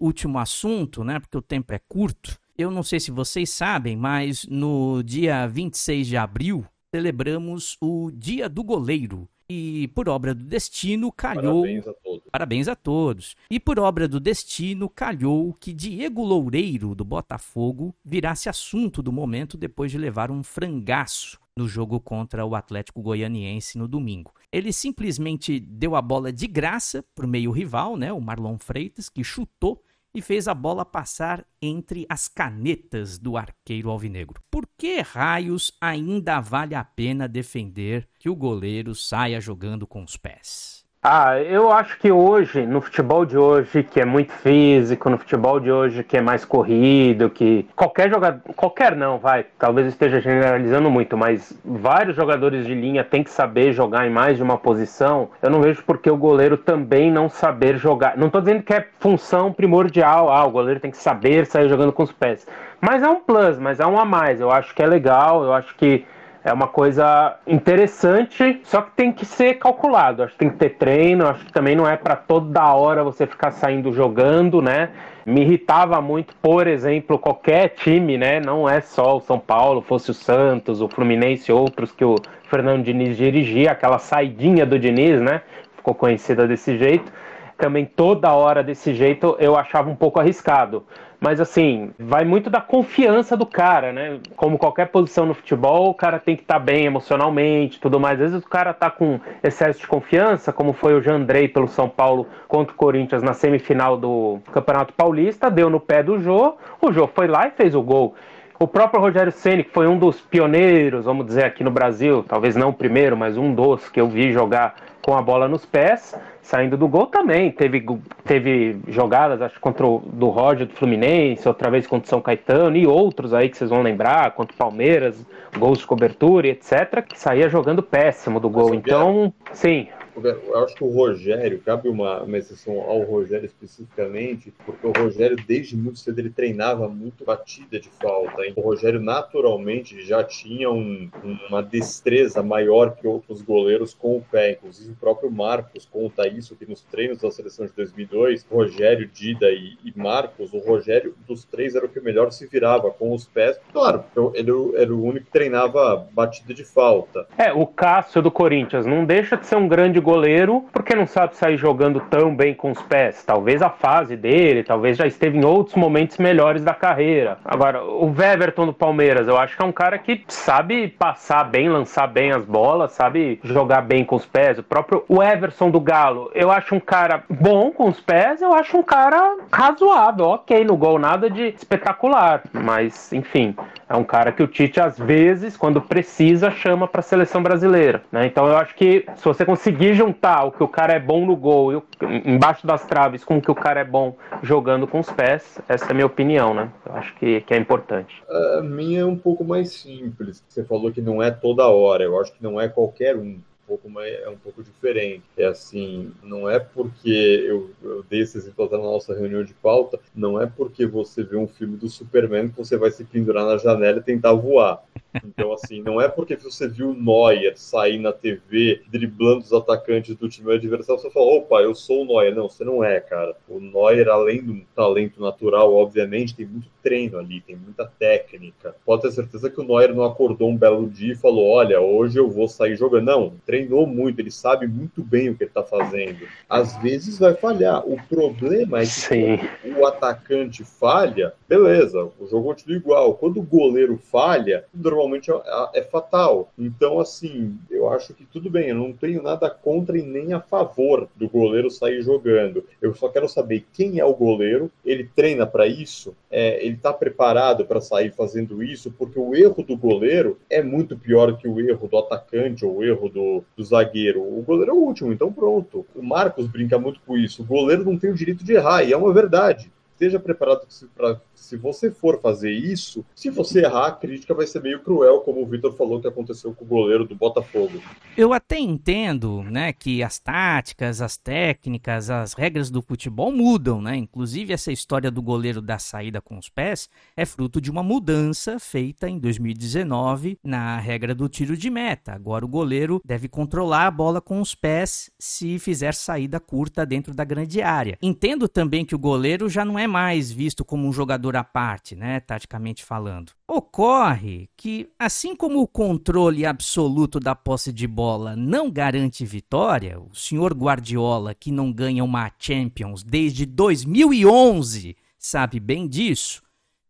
último 0.00 0.38
assunto, 0.38 1.04
né? 1.04 1.20
Porque 1.20 1.36
o 1.36 1.42
tempo 1.42 1.74
é 1.74 1.78
curto. 1.78 2.38
Eu 2.56 2.70
não 2.70 2.82
sei 2.82 2.98
se 2.98 3.10
vocês 3.10 3.50
sabem, 3.50 3.98
mas 3.98 4.46
no 4.46 5.02
dia 5.02 5.46
26 5.46 6.06
de 6.06 6.16
abril 6.16 6.64
celebramos 6.94 7.76
o 7.82 8.10
Dia 8.10 8.48
do 8.48 8.64
Goleiro. 8.64 9.28
E 9.48 9.88
por 9.88 10.08
obra 10.08 10.34
do 10.34 10.44
destino, 10.44 11.10
calhou. 11.12 11.62
Parabéns 11.62 11.86
a 11.86 11.94
todos. 11.94 12.22
Parabéns 12.30 12.68
a 12.68 12.76
todos. 12.76 13.36
E 13.50 13.60
por 13.60 13.78
obra 13.78 14.08
do 14.08 14.20
destino, 14.20 14.88
calhou 14.88 15.52
que 15.52 15.72
Diego 15.72 16.22
Loureiro, 16.22 16.94
do 16.94 17.04
Botafogo, 17.04 17.94
virasse 18.04 18.48
assunto 18.48 19.02
do 19.02 19.12
momento 19.12 19.56
depois 19.56 19.90
de 19.90 19.98
levar 19.98 20.30
um 20.30 20.42
frangaço 20.42 21.38
no 21.56 21.68
jogo 21.68 22.00
contra 22.00 22.44
o 22.44 22.54
Atlético 22.54 23.02
Goianiense 23.02 23.76
no 23.76 23.86
domingo. 23.86 24.32
Ele 24.50 24.72
simplesmente 24.72 25.60
deu 25.60 25.94
a 25.94 26.02
bola 26.02 26.32
de 26.32 26.46
graça 26.46 27.04
para 27.14 27.26
o 27.26 27.28
meio 27.28 27.50
rival, 27.50 27.96
né, 27.96 28.12
o 28.12 28.20
Marlon 28.20 28.58
Freitas, 28.58 29.08
que 29.08 29.22
chutou 29.22 29.82
e 30.14 30.20
fez 30.20 30.46
a 30.46 30.54
bola 30.54 30.84
passar 30.84 31.46
entre 31.60 32.06
as 32.08 32.28
canetas 32.28 33.18
do 33.18 33.36
arqueiro 33.36 33.90
alvinegro. 33.90 34.42
Por 34.50 34.68
que 34.76 35.00
raios 35.00 35.72
ainda 35.80 36.40
vale 36.40 36.74
a 36.74 36.84
pena 36.84 37.26
defender 37.26 38.08
que 38.18 38.28
o 38.28 38.36
goleiro 38.36 38.94
saia 38.94 39.40
jogando 39.40 39.86
com 39.86 40.02
os 40.02 40.16
pés? 40.16 40.84
Ah, 41.04 41.36
eu 41.40 41.72
acho 41.72 41.98
que 41.98 42.12
hoje, 42.12 42.64
no 42.64 42.80
futebol 42.80 43.26
de 43.26 43.36
hoje, 43.36 43.82
que 43.82 44.00
é 44.00 44.04
muito 44.04 44.32
físico, 44.34 45.10
no 45.10 45.18
futebol 45.18 45.58
de 45.58 45.68
hoje 45.68 46.04
que 46.04 46.16
é 46.16 46.20
mais 46.20 46.44
corrido, 46.44 47.28
que 47.28 47.66
qualquer 47.74 48.08
jogador, 48.08 48.40
qualquer 48.54 48.94
não, 48.94 49.18
vai, 49.18 49.44
talvez 49.58 49.88
esteja 49.88 50.20
generalizando 50.20 50.88
muito, 50.88 51.16
mas 51.16 51.60
vários 51.64 52.14
jogadores 52.14 52.64
de 52.64 52.72
linha 52.72 53.02
têm 53.02 53.24
que 53.24 53.30
saber 53.30 53.72
jogar 53.72 54.06
em 54.06 54.10
mais 54.10 54.36
de 54.36 54.44
uma 54.44 54.56
posição. 54.56 55.30
Eu 55.42 55.50
não 55.50 55.60
vejo 55.60 55.82
por 55.82 55.98
que 55.98 56.08
o 56.08 56.16
goleiro 56.16 56.56
também 56.56 57.10
não 57.10 57.28
saber 57.28 57.78
jogar. 57.78 58.16
Não 58.16 58.28
estou 58.28 58.40
dizendo 58.40 58.62
que 58.62 58.72
é 58.72 58.86
função 59.00 59.52
primordial, 59.52 60.30
ah, 60.30 60.44
o 60.44 60.52
goleiro 60.52 60.78
tem 60.78 60.92
que 60.92 60.98
saber 60.98 61.46
sair 61.46 61.68
jogando 61.68 61.92
com 61.92 62.04
os 62.04 62.12
pés. 62.12 62.46
Mas 62.80 63.02
é 63.02 63.08
um 63.08 63.20
plus, 63.20 63.58
mas 63.58 63.80
é 63.80 63.86
um 63.86 63.98
a 63.98 64.04
mais. 64.04 64.40
Eu 64.40 64.52
acho 64.52 64.72
que 64.72 64.80
é 64.80 64.86
legal, 64.86 65.42
eu 65.42 65.52
acho 65.52 65.74
que 65.74 66.04
é 66.44 66.52
uma 66.52 66.66
coisa 66.66 67.36
interessante, 67.46 68.60
só 68.64 68.82
que 68.82 68.90
tem 68.92 69.12
que 69.12 69.24
ser 69.24 69.54
calculado. 69.54 70.22
Acho 70.22 70.32
que 70.32 70.40
tem 70.40 70.50
que 70.50 70.56
ter 70.56 70.70
treino, 70.70 71.26
acho 71.26 71.44
que 71.46 71.52
também 71.52 71.76
não 71.76 71.88
é 71.88 71.96
para 71.96 72.16
toda 72.16 72.74
hora 72.74 73.04
você 73.04 73.26
ficar 73.26 73.52
saindo 73.52 73.92
jogando, 73.92 74.60
né? 74.60 74.90
Me 75.24 75.42
irritava 75.42 76.00
muito, 76.00 76.34
por 76.42 76.66
exemplo, 76.66 77.16
qualquer 77.16 77.68
time, 77.68 78.18
né? 78.18 78.40
Não 78.40 78.68
é 78.68 78.80
só 78.80 79.16
o 79.16 79.20
São 79.20 79.38
Paulo, 79.38 79.82
fosse 79.82 80.10
o 80.10 80.14
Santos, 80.14 80.80
o 80.80 80.88
Fluminense, 80.88 81.52
outros 81.52 81.92
que 81.92 82.04
o 82.04 82.16
Fernando 82.50 82.82
Diniz 82.82 83.16
dirigia, 83.16 83.70
aquela 83.70 84.00
saidinha 84.00 84.66
do 84.66 84.78
Diniz, 84.78 85.20
né? 85.20 85.42
Ficou 85.76 85.94
conhecida 85.94 86.46
desse 86.48 86.76
jeito. 86.76 87.12
Também 87.56 87.84
toda 87.84 88.34
hora 88.34 88.64
desse 88.64 88.92
jeito 88.92 89.36
eu 89.38 89.56
achava 89.56 89.88
um 89.88 89.94
pouco 89.94 90.18
arriscado. 90.18 90.84
Mas 91.22 91.40
assim, 91.40 91.92
vai 92.00 92.24
muito 92.24 92.50
da 92.50 92.60
confiança 92.60 93.36
do 93.36 93.46
cara, 93.46 93.92
né? 93.92 94.18
Como 94.34 94.58
qualquer 94.58 94.88
posição 94.88 95.24
no 95.24 95.34
futebol, 95.34 95.90
o 95.90 95.94
cara 95.94 96.18
tem 96.18 96.34
que 96.34 96.42
estar 96.42 96.54
tá 96.54 96.60
bem 96.60 96.84
emocionalmente, 96.84 97.78
tudo 97.78 98.00
mais. 98.00 98.20
Às 98.20 98.32
vezes 98.32 98.44
o 98.44 98.48
cara 98.48 98.74
tá 98.74 98.90
com 98.90 99.20
excesso 99.40 99.78
de 99.78 99.86
confiança, 99.86 100.52
como 100.52 100.72
foi 100.72 100.94
o 100.94 101.00
Jandrei 101.00 101.46
pelo 101.46 101.68
São 101.68 101.88
Paulo 101.88 102.26
contra 102.48 102.74
o 102.74 102.76
Corinthians 102.76 103.22
na 103.22 103.34
semifinal 103.34 103.96
do 103.96 104.40
Campeonato 104.52 104.92
Paulista, 104.94 105.48
deu 105.48 105.70
no 105.70 105.78
pé 105.78 106.02
do 106.02 106.18
Jô, 106.18 106.56
o 106.80 106.92
Jô 106.92 107.06
foi 107.06 107.28
lá 107.28 107.46
e 107.46 107.52
fez 107.52 107.72
o 107.76 107.82
gol. 107.82 108.16
O 108.62 108.68
próprio 108.68 109.00
Rogério 109.00 109.32
Ceni, 109.32 109.64
que 109.64 109.72
foi 109.72 109.88
um 109.88 109.98
dos 109.98 110.20
pioneiros, 110.20 111.04
vamos 111.04 111.26
dizer, 111.26 111.44
aqui 111.44 111.64
no 111.64 111.70
Brasil, 111.72 112.24
talvez 112.28 112.54
não 112.54 112.68
o 112.68 112.72
primeiro, 112.72 113.16
mas 113.16 113.36
um 113.36 113.52
dos 113.52 113.88
que 113.88 114.00
eu 114.00 114.06
vi 114.06 114.30
jogar 114.30 114.76
com 115.04 115.16
a 115.16 115.20
bola 115.20 115.48
nos 115.48 115.66
pés, 115.66 116.14
saindo 116.40 116.76
do 116.76 116.86
gol 116.86 117.06
também. 117.06 117.50
Teve, 117.50 117.84
teve 118.22 118.78
jogadas, 118.86 119.42
acho, 119.42 119.58
contra 119.58 119.84
o 119.84 119.98
do 120.06 120.28
Roger 120.28 120.68
do 120.68 120.74
Fluminense, 120.74 121.48
outra 121.48 121.72
vez 121.72 121.88
contra 121.88 122.06
o 122.06 122.08
São 122.08 122.20
Caetano 122.20 122.76
e 122.76 122.86
outros 122.86 123.34
aí 123.34 123.48
que 123.48 123.56
vocês 123.56 123.68
vão 123.68 123.82
lembrar, 123.82 124.30
contra 124.30 124.54
o 124.54 124.56
Palmeiras, 124.56 125.20
gols 125.58 125.80
de 125.80 125.86
cobertura 125.88 126.46
e 126.46 126.50
etc., 126.50 127.02
que 127.04 127.18
saía 127.18 127.48
jogando 127.48 127.82
péssimo 127.82 128.38
do 128.38 128.48
gol. 128.48 128.76
Então, 128.76 129.34
sim, 129.52 129.88
eu 130.16 130.58
acho 130.64 130.74
que 130.74 130.84
o 130.84 130.90
Rogério, 130.90 131.60
cabe 131.60 131.88
uma, 131.88 132.22
uma 132.22 132.38
exceção 132.38 132.80
ao 132.80 133.02
Rogério 133.02 133.46
especificamente, 133.46 134.52
porque 134.64 134.86
o 134.86 134.92
Rogério, 134.92 135.36
desde 135.46 135.76
muito 135.76 135.98
cedo, 135.98 136.18
ele 136.18 136.30
treinava 136.30 136.88
muito 136.88 137.24
batida 137.24 137.80
de 137.80 137.88
falta. 137.88 138.44
Hein? 138.44 138.52
O 138.56 138.60
Rogério, 138.60 139.00
naturalmente, 139.00 140.04
já 140.04 140.22
tinha 140.22 140.70
um, 140.70 141.10
uma 141.48 141.62
destreza 141.62 142.42
maior 142.42 142.94
que 142.94 143.06
outros 143.06 143.40
goleiros 143.42 143.94
com 143.94 144.16
o 144.16 144.24
pé. 144.30 144.52
Inclusive, 144.52 144.92
o 144.92 144.96
próprio 144.96 145.30
Marcos 145.30 145.88
conta 145.90 146.28
isso, 146.28 146.56
que 146.56 146.68
nos 146.68 146.82
treinos 146.82 147.18
da 147.18 147.30
seleção 147.30 147.66
de 147.66 147.72
2002, 147.72 148.44
Rogério, 148.50 149.08
Dida 149.08 149.50
e, 149.50 149.76
e 149.84 149.92
Marcos, 149.96 150.52
o 150.52 150.58
Rogério 150.58 151.14
dos 151.26 151.44
três 151.44 151.74
era 151.74 151.86
o 151.86 151.88
que 151.88 152.00
melhor 152.00 152.30
se 152.32 152.46
virava 152.46 152.90
com 152.90 153.14
os 153.14 153.26
pés. 153.26 153.58
Claro, 153.72 154.04
ele 154.34 154.50
era 154.76 154.92
o 154.92 155.02
único 155.02 155.26
que 155.26 155.32
treinava 155.32 156.06
batida 156.12 156.52
de 156.52 156.64
falta. 156.64 157.26
É, 157.38 157.52
o 157.52 157.66
Cássio 157.66 158.20
do 158.20 158.30
Corinthians 158.30 158.84
não 158.84 159.04
deixa 159.04 159.36
de 159.36 159.46
ser 159.46 159.56
um 159.56 159.68
grande 159.68 160.00
goleiro 160.02 160.66
porque 160.72 160.94
não 160.94 161.06
sabe 161.06 161.36
sair 161.36 161.56
jogando 161.56 162.00
tão 162.00 162.34
bem 162.34 162.54
com 162.54 162.70
os 162.70 162.82
pés. 162.82 163.24
Talvez 163.24 163.62
a 163.62 163.70
fase 163.70 164.16
dele, 164.16 164.62
talvez 164.62 164.96
já 164.96 165.06
esteve 165.06 165.38
em 165.38 165.44
outros 165.44 165.76
momentos 165.76 166.18
melhores 166.18 166.62
da 166.62 166.74
carreira. 166.74 167.38
Agora, 167.44 167.82
o 167.82 168.12
Weverton 168.12 168.66
do 168.66 168.74
Palmeiras, 168.74 169.28
eu 169.28 169.38
acho 169.38 169.56
que 169.56 169.62
é 169.62 169.66
um 169.66 169.72
cara 169.72 169.98
que 169.98 170.24
sabe 170.28 170.88
passar 170.88 171.44
bem, 171.44 171.68
lançar 171.68 172.06
bem 172.06 172.32
as 172.32 172.44
bolas, 172.44 172.92
sabe 172.92 173.40
jogar 173.42 173.82
bem 173.82 174.04
com 174.04 174.16
os 174.16 174.26
pés. 174.26 174.58
O 174.58 174.62
próprio 174.62 175.04
o 175.08 175.22
Everson 175.22 175.70
do 175.70 175.80
Galo, 175.80 176.30
eu 176.34 176.50
acho 176.50 176.74
um 176.74 176.80
cara 176.80 177.22
bom 177.28 177.70
com 177.70 177.88
os 177.88 178.00
pés, 178.00 178.42
eu 178.42 178.52
acho 178.52 178.76
um 178.76 178.82
cara 178.82 179.36
razoável, 179.52 180.26
ok 180.26 180.64
no 180.64 180.76
gol, 180.76 180.98
nada 180.98 181.30
de 181.30 181.48
espetacular, 181.48 182.42
mas 182.52 183.12
enfim, 183.12 183.54
é 183.92 183.96
um 183.96 184.04
cara 184.04 184.32
que 184.32 184.42
o 184.42 184.48
Tite 184.48 184.80
às 184.80 184.98
vezes, 184.98 185.54
quando 185.54 185.80
precisa, 185.80 186.50
chama 186.50 186.88
para 186.88 187.00
a 187.00 187.02
seleção 187.02 187.42
brasileira, 187.42 188.02
né? 188.10 188.26
Então 188.26 188.46
eu 188.46 188.56
acho 188.56 188.74
que 188.74 189.04
se 189.16 189.24
você 189.24 189.44
conseguir 189.44 189.92
juntar 189.92 190.44
o 190.44 190.50
que 190.50 190.62
o 190.62 190.68
cara 190.68 190.94
é 190.94 190.98
bom 190.98 191.26
no 191.26 191.36
gol, 191.36 191.74
e 191.74 191.82
embaixo 192.24 192.66
das 192.66 192.86
traves, 192.86 193.22
com 193.22 193.36
o 193.36 193.42
que 193.42 193.50
o 193.50 193.54
cara 193.54 193.80
é 193.80 193.84
bom 193.84 194.16
jogando 194.42 194.86
com 194.86 194.98
os 194.98 195.10
pés, 195.10 195.60
essa 195.68 195.84
é 195.86 195.90
a 195.90 195.94
minha 195.94 196.06
opinião, 196.06 196.54
né? 196.54 196.70
Eu 196.86 196.94
acho 196.94 197.14
que, 197.16 197.42
que 197.42 197.52
é 197.52 197.58
importante. 197.58 198.22
A 198.58 198.62
minha 198.62 199.00
é 199.00 199.04
um 199.04 199.16
pouco 199.16 199.44
mais 199.44 199.72
simples. 199.72 200.42
Você 200.48 200.64
falou 200.64 200.90
que 200.90 201.02
não 201.02 201.22
é 201.22 201.30
toda 201.30 201.68
hora, 201.68 202.02
eu 202.02 202.18
acho 202.18 202.32
que 202.32 202.42
não 202.42 202.58
é 202.58 202.68
qualquer 202.68 203.14
um 203.14 203.40
pouco 203.78 204.00
é 204.00 204.28
um 204.28 204.36
pouco 204.36 204.62
diferente. 204.62 205.22
É 205.36 205.46
assim, 205.46 206.12
não 206.22 206.48
é 206.48 206.58
porque 206.58 207.10
eu, 207.46 207.70
eu 207.82 208.02
dei 208.08 208.20
esse 208.20 208.36
exemplo 208.38 208.68
na 208.70 208.78
nossa 208.78 209.14
reunião 209.14 209.42
de 209.42 209.54
pauta, 209.54 209.98
não 210.14 210.40
é 210.40 210.46
porque 210.46 210.86
você 210.86 211.22
vê 211.22 211.36
um 211.36 211.48
filme 211.48 211.76
do 211.76 211.88
Superman 211.88 212.48
que 212.48 212.56
você 212.56 212.76
vai 212.76 212.90
se 212.90 213.04
pendurar 213.04 213.46
na 213.46 213.58
janela 213.58 213.98
e 213.98 214.02
tentar 214.02 214.32
voar. 214.32 214.82
Então, 215.24 215.52
assim, 215.52 215.82
não 215.82 216.00
é 216.00 216.08
porque 216.08 216.36
você 216.36 216.66
viu 216.66 216.94
Neuer 216.94 217.52
sair 217.56 217.98
na 217.98 218.12
TV 218.12 218.82
driblando 218.88 219.40
os 219.40 219.52
atacantes 219.52 220.16
do 220.16 220.28
time 220.28 220.54
adversário, 220.54 221.00
você 221.00 221.10
fala, 221.10 221.26
opa, 221.26 221.60
eu 221.60 221.74
sou 221.74 222.02
o 222.02 222.04
Neuer. 222.04 222.34
Não, 222.34 222.48
você 222.48 222.64
não 222.64 222.82
é, 222.82 223.00
cara. 223.00 223.36
O 223.48 223.60
Neuer, 223.60 224.08
além 224.08 224.42
do 224.42 224.60
talento 224.74 225.20
natural, 225.20 225.74
obviamente, 225.74 226.34
tem 226.34 226.46
muito 226.46 226.68
treino 226.82 227.18
ali, 227.18 227.40
tem 227.40 227.56
muita 227.56 227.84
técnica. 227.86 228.74
Pode 228.84 229.02
ter 229.02 229.12
certeza 229.12 229.50
que 229.50 229.60
o 229.60 229.64
Neuer 229.64 229.94
não 229.94 230.04
acordou 230.04 230.48
um 230.48 230.56
belo 230.56 230.88
dia 230.88 231.12
e 231.12 231.16
falou, 231.16 231.48
olha, 231.48 231.80
hoje 231.80 232.18
eu 232.18 232.30
vou 232.30 232.48
sair 232.48 232.76
jogando. 232.76 233.04
Não, 233.04 233.32
treinou 233.46 233.86
muito, 233.86 234.20
ele 234.20 234.30
sabe 234.30 234.66
muito 234.66 235.02
bem 235.02 235.30
o 235.30 235.36
que 235.36 235.44
ele 235.44 235.50
está 235.50 235.62
fazendo. 235.62 236.26
Às 236.48 236.76
vezes 236.82 237.18
vai 237.18 237.34
falhar. 237.34 237.86
O 237.86 237.96
problema 238.08 238.78
é 238.78 238.82
que 238.82 238.86
Sim. 238.86 239.38
o 239.76 239.86
atacante 239.86 240.64
falha, 240.64 241.32
beleza, 241.48 242.10
o 242.18 242.26
jogo 242.26 242.48
continua 242.48 242.76
igual. 242.76 243.14
Quando 243.14 243.38
o 243.38 243.42
goleiro 243.42 243.96
falha, 243.96 244.64
normalmente 244.74 245.30
é, 245.30 245.40
é 245.74 245.82
fatal. 245.82 246.50
Então, 246.58 246.98
assim, 246.98 247.58
eu 247.70 247.88
acho 247.88 248.14
que 248.14 248.24
tudo 248.24 248.50
bem, 248.50 248.68
eu 248.68 248.76
não 248.76 248.92
tenho 248.92 249.22
nada 249.22 249.48
contra 249.50 249.98
e 249.98 250.02
nem 250.02 250.32
a 250.32 250.40
favor 250.40 251.08
do 251.16 251.28
goleiro 251.28 251.70
sair 251.70 252.02
jogando. 252.02 252.64
Eu 252.80 252.94
só 252.94 253.08
quero 253.08 253.28
saber 253.28 253.66
quem 253.72 253.98
é 253.98 254.04
o 254.04 254.14
goleiro, 254.14 254.70
ele 254.84 255.08
treina 255.14 255.46
para 255.46 255.66
isso, 255.66 256.14
é, 256.30 256.64
ele 256.64 256.71
ele 256.72 256.76
está 256.76 256.92
preparado 256.92 257.64
para 257.64 257.80
sair 257.80 258.10
fazendo 258.10 258.62
isso, 258.62 258.90
porque 258.90 259.18
o 259.18 259.34
erro 259.34 259.62
do 259.62 259.76
goleiro 259.76 260.38
é 260.48 260.62
muito 260.62 260.96
pior 260.96 261.36
que 261.36 261.46
o 261.46 261.60
erro 261.60 261.86
do 261.86 261.98
atacante 261.98 262.64
ou 262.64 262.78
o 262.78 262.84
erro 262.84 263.08
do, 263.08 263.44
do 263.56 263.64
zagueiro. 263.64 264.22
O 264.22 264.42
goleiro 264.42 264.70
é 264.70 264.74
o 264.74 264.78
último, 264.78 265.12
então 265.12 265.32
pronto. 265.32 265.86
O 265.94 266.02
Marcos 266.02 266.46
brinca 266.46 266.78
muito 266.78 267.00
com 267.06 267.16
isso. 267.16 267.42
O 267.42 267.46
goleiro 267.46 267.84
não 267.84 267.98
tem 267.98 268.10
o 268.10 268.14
direito 268.14 268.42
de 268.44 268.54
errar, 268.54 268.82
e 268.82 268.92
é 268.92 268.96
uma 268.96 269.12
verdade 269.12 269.70
esteja 270.02 270.18
preparado 270.18 270.66
para 270.96 271.20
se 271.42 271.56
você 271.56 271.90
for 271.90 272.20
fazer 272.20 272.50
isso, 272.50 273.04
se 273.14 273.28
você 273.28 273.60
errar, 273.64 273.86
a 273.86 273.92
crítica 273.92 274.32
vai 274.32 274.46
ser 274.46 274.62
meio 274.62 274.80
cruel, 274.80 275.20
como 275.20 275.42
o 275.42 275.46
Vitor 275.46 275.72
falou 275.74 276.00
que 276.00 276.08
aconteceu 276.08 276.54
com 276.54 276.64
o 276.64 276.68
goleiro 276.68 277.04
do 277.04 277.14
Botafogo. 277.14 277.82
Eu 278.16 278.32
até 278.32 278.58
entendo, 278.58 279.42
né, 279.42 279.72
que 279.72 280.02
as 280.02 280.18
táticas, 280.18 281.00
as 281.00 281.16
técnicas, 281.16 282.10
as 282.10 282.32
regras 282.32 282.70
do 282.70 282.80
futebol 282.80 283.32
mudam, 283.32 283.82
né? 283.82 283.96
Inclusive 283.96 284.52
essa 284.52 284.72
história 284.72 285.10
do 285.10 285.20
goleiro 285.20 285.60
da 285.60 285.78
saída 285.78 286.20
com 286.20 286.38
os 286.38 286.48
pés 286.48 286.88
é 287.16 287.26
fruto 287.26 287.60
de 287.60 287.70
uma 287.70 287.82
mudança 287.82 288.58
feita 288.58 289.08
em 289.08 289.18
2019 289.18 290.38
na 290.42 290.78
regra 290.78 291.14
do 291.14 291.28
tiro 291.28 291.56
de 291.56 291.70
meta. 291.70 292.12
Agora 292.12 292.44
o 292.44 292.48
goleiro 292.48 293.00
deve 293.04 293.28
controlar 293.28 293.86
a 293.86 293.90
bola 293.90 294.20
com 294.20 294.40
os 294.40 294.54
pés 294.54 295.10
se 295.18 295.58
fizer 295.58 295.94
saída 295.94 296.38
curta 296.40 296.86
dentro 296.86 297.14
da 297.14 297.24
grande 297.24 297.60
área. 297.62 297.98
Entendo 298.00 298.48
também 298.48 298.84
que 298.84 298.94
o 298.94 298.98
goleiro 298.98 299.48
já 299.48 299.64
não 299.64 299.78
é 299.78 299.86
mais 299.92 300.32
visto 300.32 300.64
como 300.64 300.88
um 300.88 300.92
jogador 300.92 301.36
à 301.36 301.44
parte, 301.44 301.94
né, 301.94 302.18
taticamente 302.18 302.82
falando. 302.82 303.32
Ocorre 303.46 304.48
que, 304.56 304.88
assim 304.98 305.36
como 305.36 305.60
o 305.60 305.68
controle 305.68 306.46
absoluto 306.46 307.20
da 307.20 307.34
posse 307.34 307.70
de 307.70 307.86
bola 307.86 308.34
não 308.34 308.70
garante 308.70 309.24
vitória, 309.26 310.00
o 310.00 310.14
senhor 310.14 310.54
Guardiola, 310.54 311.34
que 311.34 311.52
não 311.52 311.70
ganha 311.70 312.02
uma 312.02 312.32
Champions 312.38 313.04
desde 313.04 313.44
2011, 313.44 314.96
sabe 315.18 315.60
bem 315.60 315.86
disso. 315.86 316.42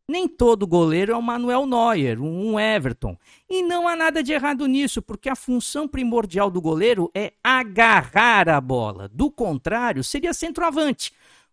Nem 0.09 0.29
todo 0.29 0.67
goleiro 0.67 1.12
é 1.12 1.17
o 1.17 1.23
Manuel 1.23 1.67
Neuer, 1.67 2.21
um 2.21 2.59
Everton. 2.59 3.17
E 3.49 3.62
não 3.62 3.88
há 3.88 3.97
nada 3.97 4.23
de 4.23 4.33
errado 4.33 4.67
nisso, 4.67 5.01
porque 5.01 5.29
a 5.29 5.37
função 5.37 5.88
primordial 5.88 6.51
do 6.51 6.61
goleiro 6.61 7.11
é 7.15 7.33
agarrar 7.43 8.49
a 8.49 8.61
bola. 8.61 9.09
Do 9.09 9.31
contrário, 9.31 10.05
seria 10.05 10.35
centroavante. 10.35 11.12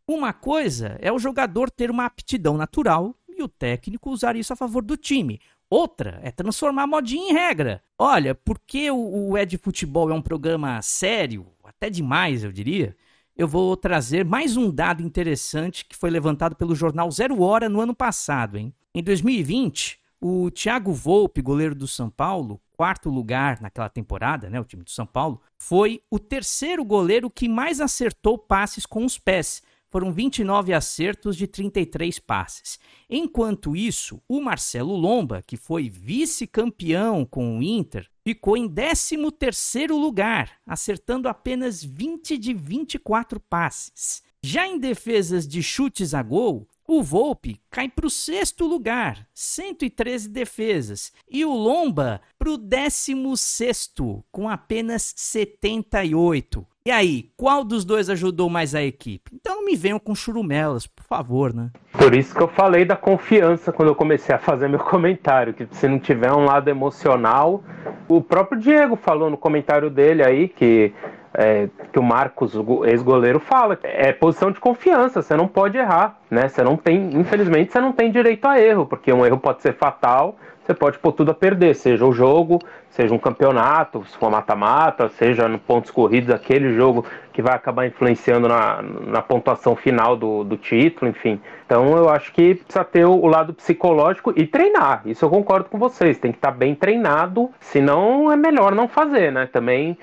Uma 0.10 0.34
coisa 0.34 0.98
é 1.04 1.12
o 1.12 1.19
jogador 1.19 1.69
ter 1.69 1.91
uma 1.91 2.04
aptidão 2.04 2.58
natural 2.58 3.15
e 3.28 3.43
o 3.43 3.48
técnico 3.48 4.10
usar 4.10 4.36
isso 4.36 4.52
a 4.52 4.56
favor 4.56 4.82
do 4.82 4.98
time. 4.98 5.39
Outra 5.69 6.19
é 6.24 6.32
transformar 6.32 6.82
a 6.82 6.88
modinha 6.88 7.30
em 7.30 7.32
regra. 7.32 7.84
Olha, 7.95 8.34
porque 8.34 8.89
o, 8.89 9.38
Ed 9.38 9.56
Futebol 9.60 10.10
é 10.10 10.13
um 10.15 10.22
programa 10.22 10.82
sério, 10.82 11.45
até 11.63 11.91
demais 11.91 12.43
eu 12.43 12.52
diria, 12.52 12.98
eu 13.38 13.48
vou 13.48 13.78
trazer 13.78 14.26
mais 14.26 14.58
um 14.58 14.72
dado 14.72 15.04
interessante 15.04 15.86
que 15.86 15.95
foi 15.95 16.10
levantado 16.10 16.56
pelo 16.56 16.74
jornal 16.74 17.12
Zero 17.12 17.39
Hora 17.43 17.69
no 17.69 17.80
ano 17.80 17.93
passado. 17.93 18.58
Hein? 18.58 18.74
Em 18.95 19.04
2020, 19.04 20.00
o 20.19 20.50
Thiago 20.50 20.91
Volpe, 20.91 21.39
goleiro 21.39 21.76
do 21.76 21.88
São 21.88 22.10
Paulo, 22.10 22.60
quarto 22.76 23.12
lugar 23.12 23.62
naquela 23.62 23.89
temporada, 23.89 24.50
né, 24.50 24.60
o 24.60 24.65
time 24.65 24.84
do 24.84 24.89
São 24.89 25.06
Paulo, 25.06 25.39
foi 25.56 26.02
o 26.10 26.17
terceiro 26.17 26.84
goleiro 26.84 27.30
que 27.30 27.48
mais 27.48 27.80
acertou 27.80 28.39
passes 28.39 28.88
com 28.88 29.06
os 29.06 29.19
pés 29.19 29.62
foram 29.89 30.12
29 30.12 30.73
acertos 30.73 31.36
de 31.36 31.47
33 31.47 32.19
passes. 32.19 32.80
Enquanto 33.10 33.75
isso, 33.75 34.21
o 34.28 34.39
Marcelo 34.39 34.95
Lomba, 34.95 35.43
que 35.45 35.58
foi 35.58 35.89
vice-campeão 35.89 37.25
com 37.25 37.58
o 37.58 37.63
Inter, 37.63 38.10
ficou 38.23 38.56
em 38.56 38.69
13º 38.69 39.91
lugar, 39.91 40.60
acertando 40.65 41.28
apenas 41.28 41.84
20 41.84 42.38
de 42.38 42.54
24 42.54 43.39
passes. 43.39 44.21
Já 44.41 44.67
em 44.67 44.80
defesas 44.80 45.47
de 45.47 45.62
chutes 45.62 46.13
a 46.13 46.23
gol, 46.23 46.67
o 46.88 47.04
Volpe 47.04 47.62
cai 47.69 47.88
para 47.88 48.08
o 48.08 48.10
sexto 48.10 48.65
lugar, 48.65 49.28
113 49.34 50.28
defesas, 50.28 51.12
e 51.30 51.45
o 51.45 51.54
Lomba 51.54 52.19
para 52.38 52.49
o 52.49 52.58
16 52.58 53.93
com 54.32 54.49
apenas 54.49 55.13
78. 55.15 56.65
E 56.86 56.92
aí, 56.92 57.30
qual 57.36 57.63
dos 57.63 57.84
dois 57.84 58.10
ajudou 58.10 58.50
mais 58.50 58.74
a 58.74 58.82
equipe? 58.82 59.32
Então 59.34 59.58
não 59.58 59.65
me 59.65 59.76
venham 59.76 60.00
com 60.00 60.15
churumelas, 60.15 60.88
por 60.88 61.04
favor, 61.04 61.54
né? 61.54 61.70
Por 61.92 62.15
isso 62.15 62.34
que 62.34 62.42
eu 62.42 62.48
falei 62.48 62.86
da 62.86 62.96
confiança 62.96 63.72
quando 63.72 63.89
eu 63.89 63.96
comecei 63.96 64.34
a 64.34 64.39
fazer 64.39 64.70
meu 64.70 64.80
comentário, 64.86 65.54
que 65.54 65.68
se 65.72 65.88
não 65.88 66.00
tiver 66.00 66.32
um 66.32 66.46
lado 66.46 66.70
emocional, 66.70 67.62
o 68.08 68.22
próprio 68.22 68.60
Diego 68.60 68.96
falou 68.96 69.30
no 69.30 69.38
comentário 69.38 69.89
dele 69.89 70.24
aí 70.24 70.48
que 70.48 70.94
é, 71.34 71.70
que 71.92 72.00
o 72.00 72.04
Marcos, 72.04 72.54
ex-goleiro, 72.86 73.39
fala. 73.39 73.78
É 73.84 74.12
posição 74.12 74.52
de 74.52 74.60
confiança, 74.60 75.22
você 75.22 75.36
não 75.36 75.48
pode 75.48 75.78
errar, 75.78 76.20
né? 76.30 76.48
Você 76.48 76.63
não 76.63 76.76
tem, 76.76 77.15
infelizmente, 77.15 77.72
você 77.72 77.80
não 77.80 77.92
tem 77.92 78.12
direito 78.12 78.46
a 78.46 78.60
erro, 78.60 78.86
porque 78.86 79.12
um 79.12 79.26
erro 79.26 79.38
pode 79.38 79.62
ser 79.62 79.76
fatal, 79.76 80.38
você 80.63 80.74
pode 80.74 80.98
pôr 81.00 81.12
tudo 81.12 81.32
a 81.32 81.34
perder, 81.34 81.76
seja 81.76 82.06
o 82.06 82.12
jogo, 82.12 82.60
seja 82.91 83.13
um 83.13 83.19
campeonato, 83.19 84.04
se 84.06 84.17
for 84.17 84.30
mata-mata, 84.30 85.10
seja 85.10 85.47
no 85.47 85.60
pontos 85.60 85.91
corridos, 85.91 86.34
aquele 86.34 86.73
jogo 86.73 87.06
que 87.39 87.41
vai 87.41 87.56
acabar 87.56 87.88
influenciando 87.88 88.49
na, 88.49 88.82
na 88.82 89.21
pontuação 89.21 89.73
final 89.73 90.17
do, 90.17 90.43
do 90.43 90.58
título, 90.58 91.10
enfim. 91.10 91.39
Então 91.65 91.95
eu 91.95 92.10
acho 92.10 92.34
que 92.34 92.56
precisa 92.56 92.84
ter 92.84 93.06
o, 93.06 93.12
o, 93.12 93.28
lado 93.28 93.54
psicológico 93.54 94.34
e 94.36 94.45
treinar. 94.45 95.04
Isso 95.06 95.23
eu 95.23 95.30
concordo 95.30 95.69
com 95.69 95.78
vocês. 95.78 96.17
Tem 96.17 96.32
que 96.32 96.38
estar 96.38 96.52
bem 96.52 96.75
treinado, 96.75 97.49
senão 97.60 98.32
é 98.32 98.36
melhor 98.36 98.73
não 98.73 98.88
fazer, 98.88 99.32
né? 99.32 99.45
Também 99.45 99.97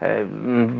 é, 0.00 0.24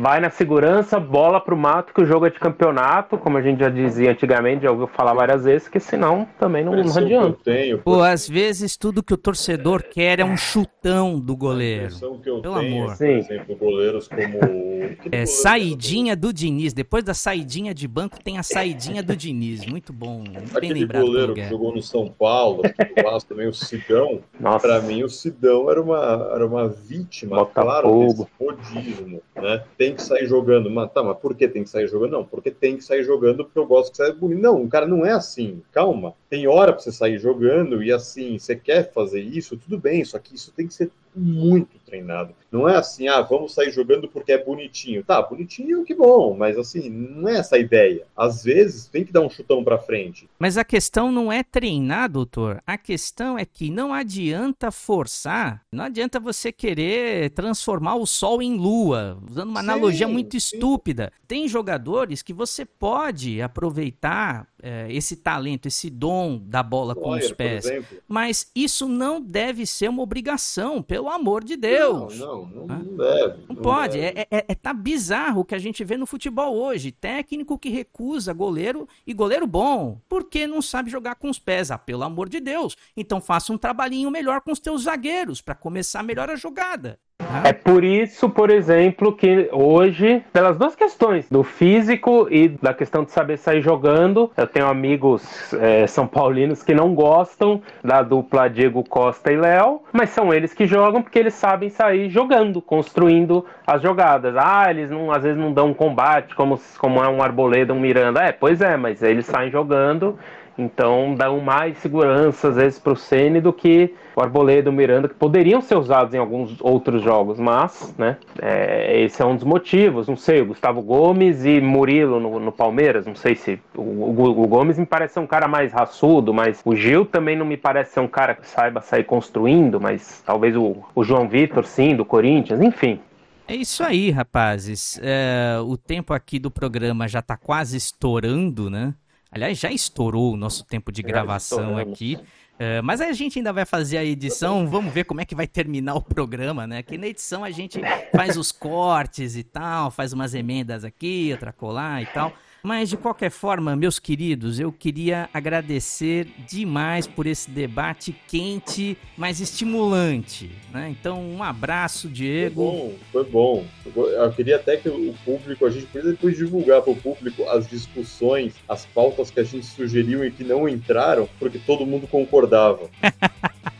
vai 0.01 0.19
na 0.19 0.29
segurança, 0.29 0.99
bola 0.99 1.39
pro 1.39 1.57
mato, 1.57 1.93
que 1.93 2.01
o 2.01 2.05
jogo 2.05 2.27
é 2.27 2.29
de 2.29 2.39
campeonato, 2.39 3.17
como 3.17 3.37
a 3.37 3.41
gente 3.41 3.61
já 3.61 3.69
dizia 3.69 4.11
antigamente, 4.11 4.63
já 4.63 4.71
ouviu 4.71 4.87
falar 4.87 5.13
várias 5.13 5.45
vezes, 5.45 5.67
que 5.67 5.79
senão 5.79 6.27
também 6.37 6.63
não, 6.63 6.73
não 6.73 6.97
adianta. 6.97 7.39
Tenho, 7.43 7.79
Pô, 7.79 8.01
às 8.01 8.27
vezes 8.27 8.77
tudo 8.77 9.01
que 9.01 9.13
o 9.13 9.17
torcedor 9.17 9.81
quer 9.81 10.19
é 10.19 10.25
um 10.25 10.37
chutão 10.37 11.19
do 11.19 11.35
goleiro. 11.35 11.52
Eu 11.61 12.41
Pelo 12.41 12.59
tenho, 12.59 12.83
amor. 12.83 12.97
por 12.97 13.05
exemplo, 13.05 13.55
goleiros 13.55 14.07
como. 14.07 14.39
É, 15.11 15.25
saidinha 15.25 16.15
do 16.15 16.31
Diniz. 16.33 16.73
Depois 16.73 17.03
da 17.03 17.13
saidinha 17.13 17.73
de 17.73 17.87
banco, 17.87 18.21
tem 18.23 18.37
a 18.37 18.43
saidinha 18.43 19.01
do 19.01 19.15
Diniz. 19.15 19.65
Muito 19.65 19.91
bom. 19.93 20.19
Muito 20.19 20.57
Aquele 20.57 20.73
bem 20.73 20.81
lembrado. 20.83 21.05
goleiro 21.05 21.33
que 21.33 21.43
jogou 21.49 21.73
no 21.73 21.81
São 21.81 22.07
Paulo, 22.09 22.61
do 22.63 23.03
Vasco 23.03 23.29
também, 23.29 23.47
o 23.47 23.53
Sidão. 23.53 24.21
Para 24.61 24.81
mim, 24.81 25.03
o 25.03 25.09
Sidão 25.09 25.69
era 25.69 25.81
uma, 25.81 26.29
era 26.33 26.45
uma 26.45 26.67
vítima, 26.67 27.37
Bota 27.37 27.61
claro, 27.61 27.87
fogo. 27.87 28.07
desse 28.23 28.29
rodismo. 28.39 29.21
Né? 29.35 29.63
Tem 29.77 29.95
que 29.95 30.01
sair 30.01 30.27
jogando. 30.27 30.69
Mas, 30.69 30.91
tá, 30.91 31.01
mas 31.03 31.17
por 31.17 31.35
que 31.35 31.47
tem 31.47 31.63
que 31.63 31.69
sair 31.69 31.87
jogando? 31.87 32.11
Não, 32.11 32.25
porque 32.25 32.51
tem 32.51 32.77
que 32.77 32.83
sair 32.83 33.03
jogando 33.03 33.43
porque 33.45 33.59
eu 33.59 33.65
gosto 33.65 33.91
que 33.91 33.97
saia 33.97 34.13
bonito. 34.13 34.41
Não, 34.41 34.63
o 34.63 34.67
cara 34.67 34.85
não 34.85 35.05
é 35.05 35.11
assim. 35.11 35.61
Calma. 35.71 36.13
Tem 36.29 36.47
hora 36.47 36.73
para 36.73 36.81
você 36.81 36.91
sair 36.91 37.17
jogando 37.19 37.81
e 37.83 37.91
assim, 37.91 38.37
você 38.37 38.55
quer 38.55 38.91
fazer 38.91 39.21
isso, 39.21 39.55
tudo 39.57 39.77
bem, 39.77 40.03
só 40.03 40.17
que 40.19 40.35
isso 40.35 40.51
tem 40.51 40.67
que 40.67 40.73
ser 40.73 40.89
muito 41.15 41.82
treinado. 41.93 42.33
Não 42.51 42.67
é 42.67 42.75
assim, 42.75 43.07
ah, 43.07 43.21
vamos 43.21 43.53
sair 43.53 43.71
jogando 43.71 44.07
porque 44.07 44.31
é 44.31 44.43
bonitinho. 44.43 45.03
Tá, 45.03 45.21
bonitinho, 45.21 45.83
que 45.83 45.93
bom, 45.93 46.35
mas 46.35 46.57
assim, 46.57 46.89
não 46.89 47.29
é 47.29 47.37
essa 47.37 47.55
a 47.55 47.59
ideia. 47.59 48.05
Às 48.17 48.43
vezes 48.43 48.87
tem 48.87 49.03
que 49.03 49.11
dar 49.11 49.21
um 49.21 49.29
chutão 49.29 49.63
para 49.63 49.77
frente. 49.77 50.27
Mas 50.39 50.57
a 50.57 50.63
questão 50.63 51.11
não 51.11 51.31
é 51.31 51.43
treinar, 51.43 52.09
doutor. 52.09 52.61
A 52.65 52.77
questão 52.77 53.37
é 53.37 53.45
que 53.45 53.69
não 53.69 53.93
adianta 53.93 54.71
forçar, 54.71 55.61
não 55.71 55.85
adianta 55.85 56.19
você 56.19 56.51
querer 56.51 57.29
transformar 57.31 57.95
o 57.95 58.07
sol 58.07 58.41
em 58.41 58.57
lua, 58.57 59.19
usando 59.29 59.49
uma 59.49 59.61
sim, 59.61 59.69
analogia 59.69 60.07
muito 60.07 60.39
sim. 60.39 60.55
estúpida. 60.55 61.11
Tem 61.27 61.47
jogadores 61.47 62.21
que 62.21 62.33
você 62.33 62.65
pode 62.65 63.41
aproveitar 63.41 64.47
é, 64.61 64.87
esse 64.89 65.17
talento, 65.17 65.67
esse 65.67 65.89
dom 65.89 66.39
da 66.41 66.63
bola 66.63 66.95
com 66.95 67.11
os 67.11 67.31
pés. 67.31 67.65
Mas 68.07 68.49
isso 68.55 68.87
não 68.87 69.21
deve 69.21 69.65
ser 69.65 69.89
uma 69.89 70.01
obrigação, 70.01 70.81
pelo 70.81 71.09
amor 71.09 71.43
de 71.43 71.57
Deus. 71.57 71.82
Não, 71.83 72.07
não, 72.09 72.45
não, 72.45 72.67
não 72.67 72.97
deve. 72.97 73.37
Não, 73.47 73.55
não 73.55 73.55
pode. 73.55 73.99
Deve. 73.99 74.19
É, 74.19 74.27
é, 74.31 74.45
é, 74.47 74.55
tá 74.55 74.73
bizarro 74.73 75.41
o 75.41 75.45
que 75.45 75.55
a 75.55 75.59
gente 75.59 75.83
vê 75.83 75.97
no 75.97 76.05
futebol 76.05 76.55
hoje. 76.55 76.91
Técnico 76.91 77.57
que 77.57 77.69
recusa 77.69 78.33
goleiro 78.33 78.87
e 79.05 79.13
goleiro 79.13 79.45
bom, 79.45 79.99
porque 80.07 80.47
não 80.47 80.61
sabe 80.61 80.89
jogar 80.89 81.15
com 81.15 81.29
os 81.29 81.39
pés. 81.39 81.71
Ah, 81.71 81.77
pelo 81.77 82.03
amor 82.03 82.29
de 82.29 82.39
Deus. 82.39 82.75
Então 82.95 83.19
faça 83.19 83.51
um 83.51 83.57
trabalhinho 83.57 84.09
melhor 84.09 84.41
com 84.41 84.51
os 84.51 84.59
teus 84.59 84.83
zagueiros 84.83 85.41
para 85.41 85.55
começar 85.55 86.03
melhor 86.03 86.29
a 86.29 86.35
jogada. 86.35 86.99
É 87.43 87.51
por 87.51 87.83
isso, 87.83 88.29
por 88.29 88.49
exemplo, 88.49 89.13
que 89.13 89.49
hoje, 89.51 90.23
pelas 90.31 90.57
duas 90.57 90.75
questões, 90.75 91.27
do 91.29 91.43
físico 91.43 92.27
e 92.29 92.47
da 92.47 92.73
questão 92.73 93.03
de 93.03 93.11
saber 93.11 93.37
sair 93.37 93.61
jogando, 93.61 94.31
eu 94.37 94.47
tenho 94.47 94.67
amigos 94.67 95.53
é, 95.53 95.87
são 95.87 96.05
paulinos 96.05 96.63
que 96.63 96.73
não 96.73 96.93
gostam 96.93 97.61
da 97.83 98.01
dupla 98.01 98.49
Diego 98.49 98.83
Costa 98.87 99.31
e 99.31 99.37
Léo, 99.37 99.81
mas 99.91 100.11
são 100.11 100.33
eles 100.33 100.53
que 100.53 100.65
jogam 100.65 101.01
porque 101.01 101.19
eles 101.19 101.33
sabem 101.33 101.69
sair 101.69 102.09
jogando, 102.09 102.61
construindo 102.61 103.45
as 103.65 103.81
jogadas. 103.81 104.35
Ah, 104.37 104.69
eles 104.69 104.89
não, 104.89 105.11
às 105.11 105.23
vezes 105.23 105.37
não 105.37 105.51
dão 105.51 105.67
um 105.67 105.73
combate 105.73 106.35
como, 106.35 106.59
como 106.77 107.03
é 107.03 107.09
um 107.09 107.21
Arboleda, 107.21 107.73
um 107.73 107.79
Miranda. 107.79 108.21
É, 108.21 108.31
pois 108.31 108.61
é, 108.61 108.77
mas 108.77 109.01
eles 109.01 109.25
saem 109.25 109.49
jogando 109.51 110.17
Então 110.57 111.15
dão 111.15 111.39
mais 111.39 111.77
segurança 111.77 112.49
às 112.49 112.55
vezes 112.55 112.79
para 112.79 112.93
o 112.93 112.95
Ceni 112.95 113.41
do 113.41 113.51
que 113.51 113.93
o 114.15 114.21
Arboleda 114.21 114.69
o 114.69 114.73
Miranda, 114.73 115.07
que 115.07 115.15
poderiam 115.15 115.61
ser 115.61 115.75
usados 115.75 116.13
em 116.13 116.17
alguns 116.17 116.55
outros 116.61 117.01
jogos, 117.01 117.39
mas, 117.39 117.93
né, 117.97 118.17
é, 118.41 119.01
esse 119.01 119.21
é 119.21 119.25
um 119.25 119.35
dos 119.35 119.43
motivos. 119.43 120.07
Não 120.07 120.15
sei, 120.15 120.41
o 120.41 120.47
Gustavo 120.47 120.81
Gomes 120.81 121.45
e 121.45 121.59
Murilo 121.59 122.19
no, 122.19 122.39
no 122.39 122.51
Palmeiras, 122.51 123.05
não 123.05 123.15
sei 123.15 123.35
se. 123.35 123.59
O, 123.75 123.81
o, 123.81 124.43
o, 124.43 124.47
Gomes 124.47 124.77
me 124.77 124.85
parece 124.85 125.15
ser 125.15 125.19
um 125.19 125.27
cara 125.27 125.47
mais 125.47 125.73
raçudo, 125.73 126.33
mas 126.33 126.61
o 126.63 126.75
Gil 126.75 127.05
também 127.05 127.35
não 127.35 127.45
me 127.45 127.57
parece 127.57 127.93
ser 127.93 127.99
um 127.99 128.07
cara 128.07 128.35
que 128.35 128.47
saiba 128.47 128.81
sair 128.81 129.03
construindo, 129.03 129.79
mas 129.81 130.21
talvez 130.25 130.55
o, 130.55 130.77
o 130.93 131.03
João 131.03 131.27
Vitor, 131.27 131.65
sim, 131.65 131.95
do 131.95 132.05
Corinthians, 132.05 132.61
enfim. 132.61 132.99
É 133.47 133.55
isso 133.55 133.83
aí, 133.83 134.09
rapazes. 134.09 134.99
É, 135.03 135.57
o 135.65 135.75
tempo 135.75 136.13
aqui 136.13 136.39
do 136.39 136.49
programa 136.49 137.07
já 137.07 137.19
está 137.19 137.35
quase 137.35 137.75
estourando, 137.75 138.69
né? 138.69 138.93
Aliás, 139.33 139.59
já 139.59 139.71
estourou 139.71 140.33
o 140.33 140.37
nosso 140.37 140.63
tempo 140.63 140.91
de 140.91 141.01
gravação 141.01 141.77
aqui. 141.77 142.19
É, 142.59 142.81
mas 142.83 143.01
a 143.01 143.11
gente 143.13 143.39
ainda 143.39 143.51
vai 143.51 143.65
fazer 143.65 143.97
a 143.97 144.05
edição, 144.05 144.67
vamos 144.67 144.93
ver 144.93 145.05
como 145.05 145.19
é 145.19 145.25
que 145.25 145.33
vai 145.33 145.47
terminar 145.47 145.95
o 145.95 146.01
programa, 146.01 146.67
né? 146.67 146.83
Que 146.83 146.99
na 146.99 147.07
edição 147.07 147.43
a 147.43 147.49
gente 147.49 147.81
faz 148.15 148.37
os 148.37 148.51
cortes 148.51 149.35
e 149.35 149.43
tal, 149.43 149.89
faz 149.89 150.13
umas 150.13 150.35
emendas 150.35 150.85
aqui, 150.85 151.29
outra 151.31 151.51
colar 151.51 152.03
e 152.03 152.05
tal. 152.05 152.31
Mas 152.65 152.89
de 152.89 152.95
qualquer 152.95 153.29
forma, 153.29 153.75
meus 153.75 153.99
queridos, 153.99 154.57
eu 154.57 154.71
queria 154.71 155.29
agradecer 155.33 156.27
demais 156.47 157.05
por 157.05 157.27
esse 157.27 157.51
debate 157.51 158.15
quente, 158.25 158.97
mas 159.17 159.41
estimulante. 159.41 160.49
Né? 160.71 160.95
Então, 160.97 161.21
um 161.21 161.43
abraço, 161.43 162.07
Diego. 162.07 162.95
Foi 163.11 163.25
bom, 163.25 163.65
foi 163.83 163.91
bom. 163.91 164.07
Eu 164.13 164.31
queria 164.31 164.55
até 164.55 164.77
que 164.77 164.87
o 164.87 165.13
público, 165.25 165.65
a 165.65 165.69
gente 165.69 165.87
podia 165.87 166.11
depois 166.11 166.37
divulgar 166.37 166.81
para 166.81 166.93
o 166.93 166.95
público 166.95 167.43
as 167.49 167.67
discussões, 167.67 168.53
as 168.65 168.85
pautas 168.85 169.29
que 169.29 169.41
a 169.41 169.43
gente 169.43 169.65
sugeriu 169.65 170.23
e 170.23 170.31
que 170.31 170.45
não 170.45 170.69
entraram, 170.69 171.27
porque 171.37 171.59
todo 171.59 171.85
mundo 171.85 172.07
concordava. 172.07 172.89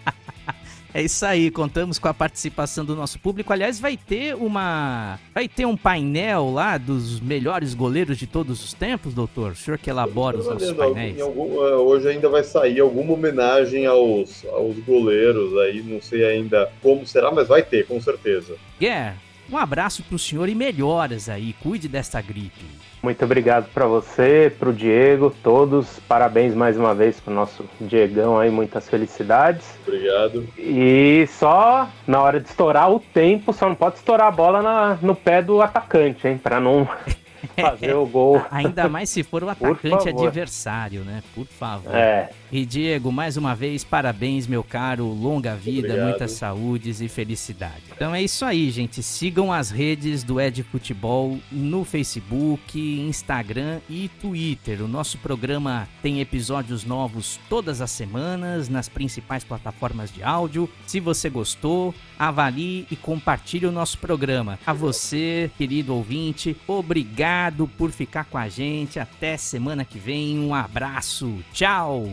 É 0.94 1.02
isso 1.02 1.26
aí, 1.26 1.50
contamos 1.50 1.98
com 1.98 2.08
a 2.08 2.14
participação 2.14 2.86
do 2.86 2.96
nosso 2.96 3.18
público. 3.18 3.52
Aliás, 3.52 3.80
vai 3.80 3.98
ter 3.98 4.36
uma. 4.36 5.20
Vai 5.34 5.48
ter 5.48 5.66
um 5.66 5.76
painel 5.76 6.52
lá 6.52 6.78
dos 6.78 7.20
melhores 7.20 7.74
goleiros 7.74 8.16
de 8.16 8.28
todos 8.28 8.64
os 8.64 8.74
tempos, 8.74 9.14
doutor? 9.14 9.54
O 9.54 9.56
senhor 9.56 9.80
que 9.80 9.90
elabora 9.90 10.38
os 10.38 10.46
nossos 10.46 10.72
painéis. 10.74 11.20
Algum, 11.20 11.66
é, 11.66 11.76
hoje 11.76 12.10
ainda 12.10 12.30
vai 12.30 12.44
sair 12.44 12.80
alguma 12.80 13.14
homenagem 13.14 13.88
aos, 13.88 14.46
aos 14.46 14.78
goleiros 14.80 15.58
aí, 15.62 15.82
não 15.82 16.00
sei 16.00 16.24
ainda 16.26 16.72
como 16.82 17.08
será, 17.08 17.32
mas 17.32 17.48
vai 17.48 17.64
ter, 17.64 17.88
com 17.88 18.00
certeza. 18.00 18.56
Guer, 18.80 19.16
um 19.52 19.58
abraço 19.58 20.04
pro 20.04 20.20
senhor 20.20 20.48
e 20.48 20.54
melhoras 20.54 21.28
aí. 21.28 21.54
Cuide 21.54 21.88
desta 21.88 22.22
gripe. 22.22 22.66
Muito 23.04 23.26
obrigado 23.26 23.70
para 23.74 23.86
você, 23.86 24.50
para 24.58 24.70
o 24.70 24.74
Diego, 24.74 25.30
todos. 25.44 26.00
Parabéns 26.08 26.56
mais 26.56 26.78
uma 26.78 26.96
vez 26.96 27.20
para 27.20 27.32
o 27.32 27.36
nosso 27.36 27.66
Diegão 27.82 28.40
aí, 28.40 28.50
muitas 28.50 28.88
felicidades. 28.88 29.78
Obrigado. 29.86 30.48
E 30.58 31.28
só 31.28 31.90
na 32.08 32.22
hora 32.22 32.40
de 32.40 32.48
estourar 32.48 32.90
o 32.90 33.02
tempo, 33.02 33.52
só 33.52 33.68
não 33.68 33.76
pode 33.76 33.98
estourar 33.98 34.28
a 34.28 34.32
bola 34.32 34.62
na, 34.62 34.98
no 35.02 35.14
pé 35.14 35.42
do 35.42 35.62
atacante, 35.62 36.26
hein? 36.30 36.40
Para 36.42 36.62
não 36.62 36.88
fazer 37.56 37.94
o 37.94 38.06
gol. 38.06 38.44
Ainda 38.52 38.88
mais 38.90 39.10
se 39.10 39.24
for 39.24 39.44
o 39.44 39.50
atacante 39.50 40.10
adversário, 40.10 41.02
né? 41.02 41.24
Por 41.34 41.46
favor. 41.46 41.94
É. 41.94 42.30
E 42.52 42.66
Diego, 42.66 43.12
mais 43.12 43.38
uma 43.38 43.56
vez, 43.56 43.84
parabéns, 43.84 44.46
meu 44.46 44.64
caro. 44.64 45.08
Longa 45.08 45.56
vida, 45.56 45.88
Obrigado. 45.88 46.10
muitas 46.10 46.32
saúdes 46.34 47.02
e 47.02 47.08
felicidade. 47.08 47.82
Então 47.96 48.14
é 48.14 48.22
isso 48.22 48.46
aí, 48.46 48.70
gente. 48.70 49.02
Sigam 49.02 49.52
as 49.52 49.72
redes 49.72 50.24
do 50.24 50.40
Ed 50.40 50.62
Futebol 50.64 51.40
no 51.52 51.84
Facebook, 51.84 52.80
Instagram 52.80 53.80
e 53.90 54.10
Twitter. 54.22 54.84
O 54.84 54.88
nosso 54.88 55.18
programa 55.18 55.88
tem 56.02 56.22
episódios 56.22 56.86
novos 56.86 57.40
todas 57.50 57.82
as 57.82 57.92
semanas 57.92 58.70
nas 58.70 58.88
principais 58.88 59.44
plataformas 59.44 60.12
de 60.12 60.24
áudio. 60.24 60.70
Se 60.86 61.00
você 61.00 61.30
gostou, 61.30 61.94
avalie 62.20 62.86
e 62.92 62.96
compartilhe 62.96 63.66
o 63.66 63.72
nosso 63.72 63.98
programa. 63.98 64.60
A 64.66 64.74
você, 64.74 65.50
querido 65.58 65.96
ouvinte, 65.96 66.56
obrigado 66.68 67.43
por 67.78 67.92
ficar 67.92 68.26
com 68.26 68.38
a 68.38 68.48
gente. 68.48 69.00
Até 69.00 69.38
semana 69.38 69.84
que 69.84 69.98
vem. 70.00 70.40
Um 70.40 70.54
abraço. 70.54 71.44
Tchau. 71.52 72.08